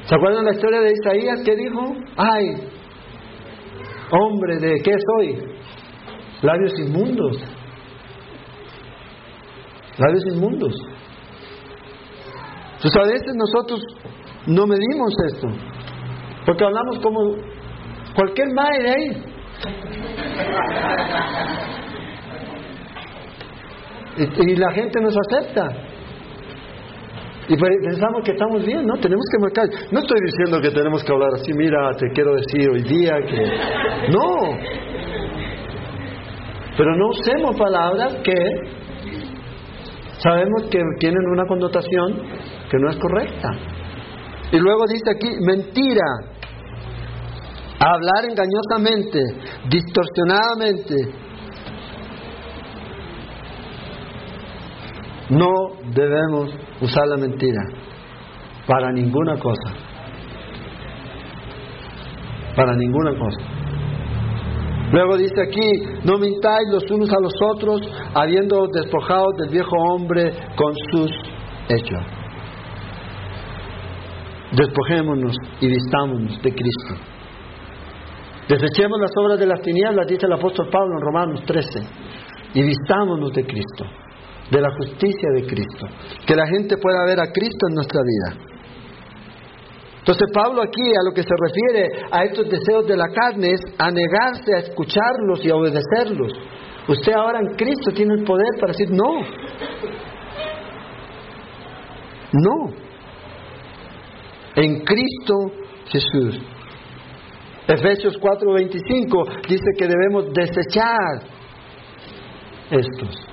¿Se 0.05 0.16
acuerdan 0.16 0.45
la 0.45 0.51
historia 0.51 0.82
de 0.82 0.91
Isaías 0.91 1.41
que 1.43 1.55
dijo? 1.55 1.95
Ay, 2.18 2.68
hombre, 4.11 4.59
¿de 4.59 4.82
qué 4.84 4.91
soy? 5.18 5.53
Labios 6.41 6.74
inmundos. 6.80 7.38
Labios 9.97 10.24
inmundos. 10.34 10.93
Entonces 12.84 13.02
a 13.02 13.14
veces 13.14 13.36
nosotros 13.36 13.82
no 14.46 14.68
medimos 14.68 15.14
esto, 15.34 15.48
porque 16.46 16.66
hablamos 16.66 17.00
como 17.00 17.36
cualquier 18.14 18.54
madre 18.54 18.90
ahí. 18.90 19.24
Y, 24.18 24.56
la 24.58 24.72
gente 24.72 25.00
nos 25.02 25.16
acepta. 25.18 25.70
Y 27.48 27.58
pues 27.58 27.72
pensamos 27.84 28.22
que 28.24 28.32
estamos 28.32 28.66
bien, 28.66 28.86
¿no? 28.86 28.96
Tenemos 28.98 29.26
que 29.32 29.40
marcar. 29.40 29.66
No 29.92 30.00
estoy 30.00 30.20
diciendo 30.26 30.62
que 30.62 30.70
tenemos 30.70 31.04
que 31.04 31.12
hablar 31.14 31.30
así, 31.36 31.54
mira, 31.54 31.90
te 31.98 32.10
quiero 32.12 32.36
decir 32.36 32.70
hoy 32.70 32.84
día 32.84 33.14
que. 33.26 34.12
No. 34.12 34.58
Pero 36.78 36.96
no 36.98 37.08
usemos 37.08 37.56
palabras 37.56 38.16
que 38.24 38.36
sabemos 40.20 40.64
que 40.70 40.80
tienen 40.99 41.26
una 41.32 41.45
connotación 41.45 42.22
que 42.70 42.78
no 42.78 42.89
es 42.89 42.97
correcta. 42.97 43.49
Y 44.51 44.57
luego 44.57 44.86
dice 44.88 45.11
aquí, 45.16 45.30
mentira, 45.41 46.05
hablar 47.80 48.26
engañosamente, 48.30 49.20
distorsionadamente. 49.70 50.95
No 55.30 55.49
debemos 55.93 56.51
usar 56.82 57.07
la 57.07 57.18
mentira 57.18 57.61
para 58.68 58.91
ninguna 58.91 59.39
cosa. 59.39 59.74
Para 62.55 62.76
ninguna 62.76 63.18
cosa. 63.18 63.53
Luego 64.94 65.18
dice 65.18 65.41
aquí, 65.41 66.04
no 66.06 66.20
mintáis 66.20 66.70
los 66.72 66.84
unos 66.91 67.10
a 67.10 67.20
los 67.20 67.34
otros, 67.56 67.82
habiendo 68.14 68.68
despojado 68.72 69.26
del 69.39 69.50
viejo 69.50 69.76
hombre 69.89 70.32
con 70.56 70.72
sus 70.91 71.10
hechos. 71.68 72.04
Despojémonos 74.52 75.36
y 75.62 75.68
vistámonos 75.68 76.39
de 76.44 76.54
Cristo. 76.54 76.94
Desechemos 78.48 79.00
las 79.02 79.10
obras 79.18 79.39
de 79.39 79.48
las 79.48 79.62
tinieblas, 79.62 80.06
dice 80.06 80.28
el 80.28 80.34
apóstol 80.34 80.70
Pablo 80.72 80.94
en 81.00 81.02
Romanos 81.02 81.44
13, 81.48 81.80
y 82.54 82.62
vistámonos 82.62 83.34
de 83.34 83.48
Cristo, 83.48 83.86
de 84.52 84.62
la 84.62 84.70
justicia 84.78 85.30
de 85.34 85.48
Cristo. 85.48 85.88
Que 86.28 86.36
la 86.36 86.46
gente 86.46 86.78
pueda 86.78 87.04
ver 87.08 87.20
a 87.20 87.32
Cristo 87.32 87.66
en 87.68 87.76
nuestra 87.76 88.00
vida. 88.04 88.53
Entonces 90.04 90.28
Pablo 90.34 90.62
aquí 90.62 90.82
a 90.82 91.06
lo 91.06 91.14
que 91.14 91.24
se 91.24 91.34
refiere 91.39 91.88
a 92.12 92.26
estos 92.26 92.49
deseos 92.49 92.86
de 92.86 92.97
la 92.97 93.08
carne 93.08 93.51
es 93.54 93.62
a 93.78 93.89
negarse 93.89 94.54
a 94.54 94.60
escucharlos 94.60 95.45
y 95.45 95.49
a 95.49 95.56
obedecerlos. 95.56 96.34
Usted 96.89 97.14
ahora 97.14 97.39
en 97.39 97.56
Cristo 97.56 97.89
tiene 97.95 98.16
el 98.16 98.26
poder 98.26 98.60
para 98.60 98.74
decir 98.74 98.89
no. 98.91 99.22
No. 102.34 102.74
En 104.58 104.84
Cristo 104.84 105.36
Jesús. 105.86 106.41
Efesios 107.66 108.20
4:25 108.20 109.47
dice 109.47 109.70
que 109.78 109.88
debemos 109.88 110.34
desechar 110.34 111.24
estos. 112.70 113.26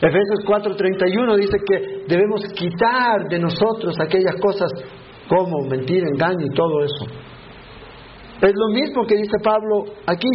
Efesios 0.00 0.40
4:31 0.46 1.36
dice 1.36 1.58
que 1.68 2.04
debemos 2.08 2.40
quitar 2.54 3.28
de 3.28 3.38
nosotros 3.38 4.00
aquellas 4.00 4.36
cosas 4.40 4.70
como 5.28 5.68
mentir, 5.68 6.02
engaño 6.04 6.46
y 6.46 6.54
todo 6.54 6.84
eso. 6.84 7.04
Es 8.40 8.52
lo 8.54 8.68
mismo 8.68 9.04
que 9.06 9.16
dice 9.16 9.36
Pablo 9.42 9.84
aquí. 10.06 10.28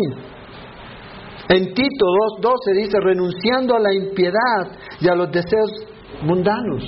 En 1.50 1.74
Tito 1.74 2.06
2.12 2.42 2.76
dice, 2.78 3.00
renunciando 3.02 3.76
a 3.76 3.80
la 3.80 3.94
impiedad 3.94 4.72
y 5.00 5.08
a 5.08 5.16
los 5.16 5.32
deseos 5.32 5.72
mundanos. 6.22 6.84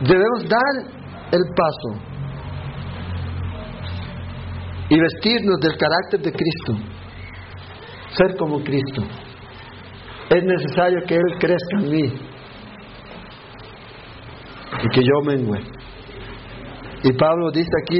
Debemos 0.00 0.48
dar 0.48 0.92
el 1.30 1.42
paso 1.56 2.12
y 4.88 5.00
vestirnos 5.00 5.60
del 5.60 5.76
carácter 5.76 6.20
de 6.20 6.32
Cristo, 6.32 6.74
ser 8.16 8.36
como 8.36 8.62
Cristo. 8.62 9.02
Es 10.28 10.44
necesario 10.44 11.00
que 11.06 11.14
Él 11.14 11.38
crezca 11.38 11.78
en 11.78 11.90
mí 11.90 12.12
y 14.82 14.88
que 14.94 15.00
yo 15.00 15.20
mengue. 15.24 15.81
Y 17.04 17.12
Pablo 17.14 17.50
dice 17.50 17.70
aquí, 17.82 17.98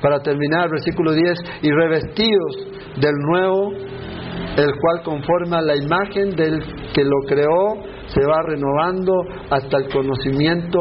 para 0.00 0.20
terminar, 0.20 0.70
versículo 0.70 1.12
10, 1.12 1.38
y 1.62 1.70
revestidos 1.70 2.56
del 3.00 3.14
nuevo, 3.14 3.72
el 3.72 4.72
cual 4.80 5.02
conforme 5.04 5.56
a 5.56 5.60
la 5.60 5.76
imagen 5.76 6.30
del 6.30 6.62
que 6.94 7.02
lo 7.02 7.18
creó, 7.26 7.82
se 8.06 8.24
va 8.24 8.42
renovando 8.46 9.12
hasta 9.50 9.78
el 9.78 9.88
conocimiento 9.88 10.78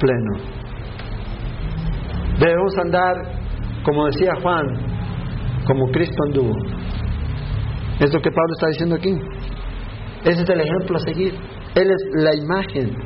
pleno. 0.00 0.60
Debemos 2.40 2.76
andar, 2.78 3.14
como 3.84 4.06
decía 4.06 4.32
Juan, 4.42 4.66
como 5.66 5.86
Cristo 5.92 6.16
anduvo. 6.26 6.54
Es 8.00 8.12
lo 8.12 8.20
que 8.20 8.30
Pablo 8.30 8.52
está 8.54 8.66
diciendo 8.68 8.96
aquí. 8.96 9.14
Ese 10.24 10.42
es 10.42 10.48
el 10.48 10.60
ejemplo 10.60 10.96
a 10.96 11.00
seguir. 11.00 11.34
Él 11.74 11.90
es 11.90 12.24
la 12.24 12.34
imagen 12.34 12.96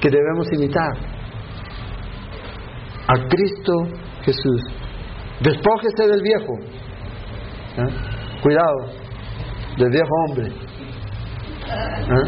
que 0.00 0.08
debemos 0.10 0.48
imitar 0.52 1.11
a 3.12 3.28
Cristo 3.28 3.72
Jesús. 4.22 4.62
Despójese 5.40 6.06
del 6.08 6.22
viejo. 6.22 6.52
¿eh? 7.78 7.88
Cuidado, 8.42 8.86
del 9.76 9.90
viejo 9.90 10.14
hombre. 10.26 10.46
¿eh? 12.08 12.22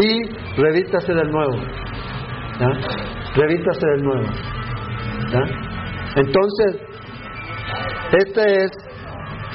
Y 0.00 0.60
revítase 0.60 1.12
del 1.12 1.30
nuevo. 1.30 1.54
¿eh? 1.54 2.74
Revítase 3.36 3.86
del 3.94 4.02
nuevo. 4.02 4.26
Entonces, 6.16 6.76
este 8.12 8.64
es 8.64 8.70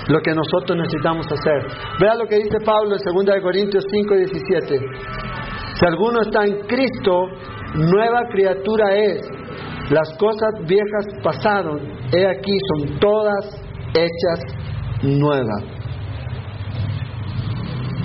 lo 0.09 0.19
que 0.21 0.33
nosotros 0.33 0.77
necesitamos 0.77 1.25
hacer. 1.31 1.65
Vea 1.99 2.15
lo 2.15 2.25
que 2.25 2.35
dice 2.37 2.57
Pablo 2.65 2.95
en 2.95 3.25
2 3.27 3.41
Corintios 3.41 3.85
5 3.89 4.15
y 4.15 4.17
17. 4.17 4.79
Si 5.75 5.85
alguno 5.85 6.21
está 6.21 6.43
en 6.45 6.59
Cristo, 6.67 7.27
nueva 7.75 8.27
criatura 8.29 8.95
es. 8.95 9.38
Las 9.89 10.09
cosas 10.17 10.51
viejas 10.67 11.05
pasaron, 11.23 11.79
he 12.13 12.27
aquí 12.27 12.57
son 12.69 12.99
todas 12.99 13.61
hechas 13.95 14.39
nuevas. 15.01 15.63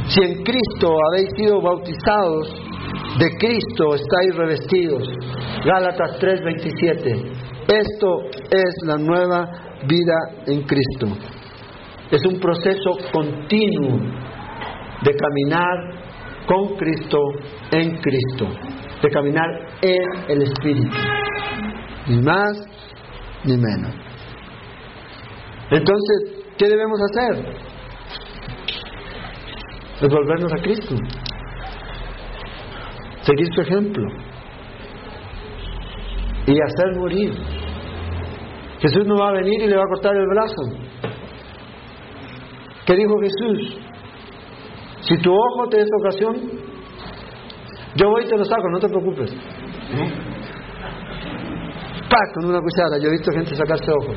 Si 0.08 0.20
en 0.22 0.42
Cristo 0.42 0.96
habéis 1.10 1.30
sido 1.36 1.60
bautizados, 1.60 2.48
de 3.18 3.36
Cristo 3.38 3.94
estáis 3.94 4.36
revestidos. 4.36 5.08
Gálatas 5.64 6.18
3:27. 6.20 7.32
Esto 7.68 8.24
es 8.50 8.74
la 8.86 8.96
nueva 8.96 9.46
vida 9.86 10.14
en 10.46 10.62
Cristo. 10.62 11.06
Es 12.10 12.24
un 12.26 12.38
proceso 12.38 12.96
continuo 13.12 13.98
de 15.02 15.14
caminar 15.16 16.04
con 16.46 16.76
Cristo, 16.76 17.18
en 17.72 17.96
Cristo, 17.98 18.46
de 19.02 19.10
caminar 19.10 19.48
en 19.82 20.30
el 20.30 20.42
Espíritu, 20.42 20.96
ni 22.06 22.20
más 22.20 22.60
ni 23.44 23.56
menos. 23.56 23.94
Entonces, 25.70 26.44
¿qué 26.58 26.68
debemos 26.68 26.98
hacer? 27.10 27.44
Devolvernos 30.00 30.52
a 30.52 30.62
Cristo, 30.62 30.96
seguir 33.22 33.48
su 33.54 33.60
ejemplo, 33.62 34.06
y 36.46 36.52
hacer 36.52 36.96
morir. 36.96 37.32
Jesús 38.80 39.06
no 39.06 39.16
va 39.16 39.30
a 39.30 39.32
venir 39.32 39.62
y 39.62 39.66
le 39.66 39.76
va 39.76 39.82
a 39.84 39.88
cortar 39.88 40.14
el 40.14 40.26
brazo. 40.26 40.62
¿Qué 42.86 42.94
dijo 42.94 43.14
Jesús? 43.18 43.78
Si 45.08 45.16
tu 45.18 45.32
ojo 45.32 45.68
te 45.70 45.80
es 45.80 45.88
ocasión, 46.00 46.36
yo 47.96 48.10
voy 48.10 48.24
y 48.24 48.28
te 48.28 48.36
lo 48.36 48.44
saco, 48.44 48.68
no 48.70 48.78
te 48.78 48.88
preocupes. 48.88 49.34
¡Pac! 52.08 52.34
Con 52.34 52.50
una 52.50 52.60
cuchara. 52.60 52.98
Yo 53.00 53.08
he 53.08 53.12
visto 53.12 53.32
gente 53.32 53.54
sacarse 53.54 53.90
ojos. 53.90 54.16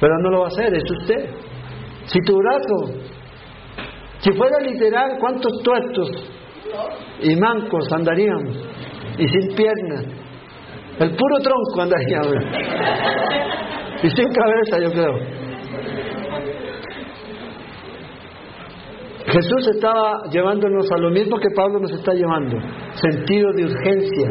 Pero 0.00 0.18
no 0.22 0.30
lo 0.30 0.40
va 0.40 0.44
a 0.44 0.48
hacer, 0.48 0.74
es 0.74 0.84
usted. 1.00 1.30
Si 2.06 2.20
tu 2.20 2.36
brazo, 2.36 3.00
si 4.18 4.32
fuera 4.32 4.58
literal, 4.60 5.18
¿cuántos 5.18 5.52
tuertos 5.62 6.10
y 7.20 7.34
mancos 7.36 7.90
andaríamos? 7.92 8.56
Y 9.18 9.26
sin 9.26 9.54
piernas. 9.56 10.04
El 10.98 11.10
puro 11.16 11.38
tronco 11.42 11.80
andaríamos. 11.80 12.36
Y 14.02 14.10
sin 14.10 14.28
cabeza, 14.32 14.78
yo 14.82 14.92
creo. 14.92 15.45
Jesús 19.36 19.68
estaba 19.74 20.22
llevándonos 20.30 20.90
a 20.90 20.98
lo 20.98 21.10
mismo 21.10 21.36
que 21.36 21.50
Pablo 21.54 21.78
nos 21.80 21.92
está 21.92 22.14
llevando, 22.14 22.56
sentido 22.94 23.50
de 23.54 23.64
urgencia. 23.64 24.28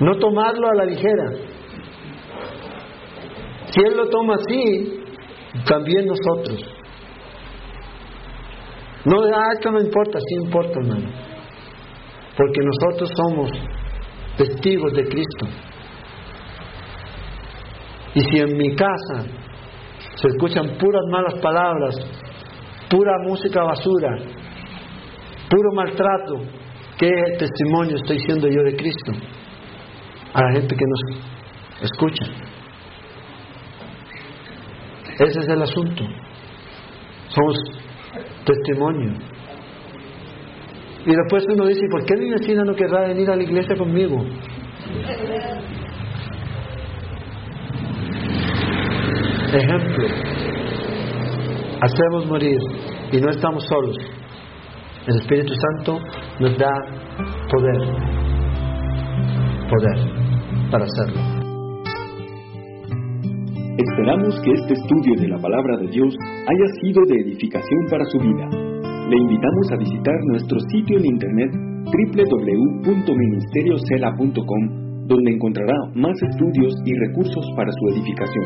No 0.00 0.18
tomarlo 0.18 0.68
a 0.68 0.74
la 0.74 0.84
ligera. 0.84 1.30
Si 3.70 3.80
Él 3.80 3.96
lo 3.96 4.08
toma 4.08 4.34
así, 4.34 5.04
también 5.68 6.06
nosotros. 6.06 6.58
No, 9.04 9.22
ah, 9.22 9.52
esto 9.54 9.70
no 9.70 9.80
importa, 9.82 10.18
sí 10.18 10.34
importa, 10.44 10.80
hermano. 10.80 11.08
Porque 12.36 12.60
nosotros 12.60 13.10
somos 13.16 13.50
testigos 14.36 14.92
de 14.94 15.04
Cristo. 15.04 15.46
Y 18.14 18.20
si 18.20 18.38
en 18.40 18.56
mi 18.56 18.74
casa 18.74 19.26
se 20.16 20.28
escuchan 20.28 20.76
puras 20.76 21.02
malas 21.10 21.34
palabras, 21.40 21.94
pura 22.88 23.12
música 23.26 23.62
basura, 23.62 24.16
puro 25.48 25.72
maltrato, 25.74 26.36
¿qué 26.98 27.10
testimonio 27.38 27.96
estoy 27.96 28.18
siendo 28.20 28.48
yo 28.48 28.62
de 28.62 28.76
Cristo? 28.76 29.12
A 30.34 30.42
la 30.42 30.52
gente 30.52 30.74
que 30.74 30.84
nos 30.84 31.22
escucha. 31.82 32.26
Ese 35.18 35.40
es 35.40 35.48
el 35.48 35.62
asunto. 35.62 36.04
Somos 37.28 37.56
testimonio. 38.44 39.12
Y 41.04 41.10
después 41.10 41.44
uno 41.48 41.66
dice, 41.66 41.80
¿por 41.90 42.04
qué 42.04 42.16
mi 42.16 42.30
vecina 42.30 42.64
no 42.64 42.74
querrá 42.74 43.08
venir 43.08 43.30
a 43.30 43.36
la 43.36 43.42
iglesia 43.42 43.76
conmigo? 43.76 44.24
Ejemplo, 49.52 50.06
hacemos 51.80 52.26
morir 52.26 52.58
y 53.12 53.20
no 53.20 53.30
estamos 53.30 53.64
solos. 53.64 53.96
El 55.06 55.16
Espíritu 55.16 55.54
Santo 55.54 55.98
nos 56.40 56.58
da 56.58 56.72
poder, 57.50 57.78
poder 59.70 59.98
para 60.70 60.84
hacerlo. 60.84 61.22
Esperamos 63.78 64.38
que 64.40 64.52
este 64.52 64.74
estudio 64.74 65.14
de 65.20 65.28
la 65.28 65.38
palabra 65.38 65.78
de 65.78 65.86
Dios 65.88 66.14
haya 66.46 66.66
sido 66.82 67.02
de 67.06 67.20
edificación 67.20 67.86
para 67.90 68.04
su 68.06 68.18
vida. 68.18 68.46
Le 69.08 69.16
invitamos 69.16 69.72
a 69.72 69.76
visitar 69.76 70.14
nuestro 70.26 70.60
sitio 70.70 70.98
en 70.98 71.06
internet 71.06 71.50
www.ministeriocela.com 72.84 74.88
donde 75.06 75.32
encontrará 75.32 75.74
más 75.94 76.22
estudios 76.22 76.74
y 76.84 76.92
recursos 76.94 77.50
para 77.56 77.72
su 77.72 77.88
edificación. 77.94 78.44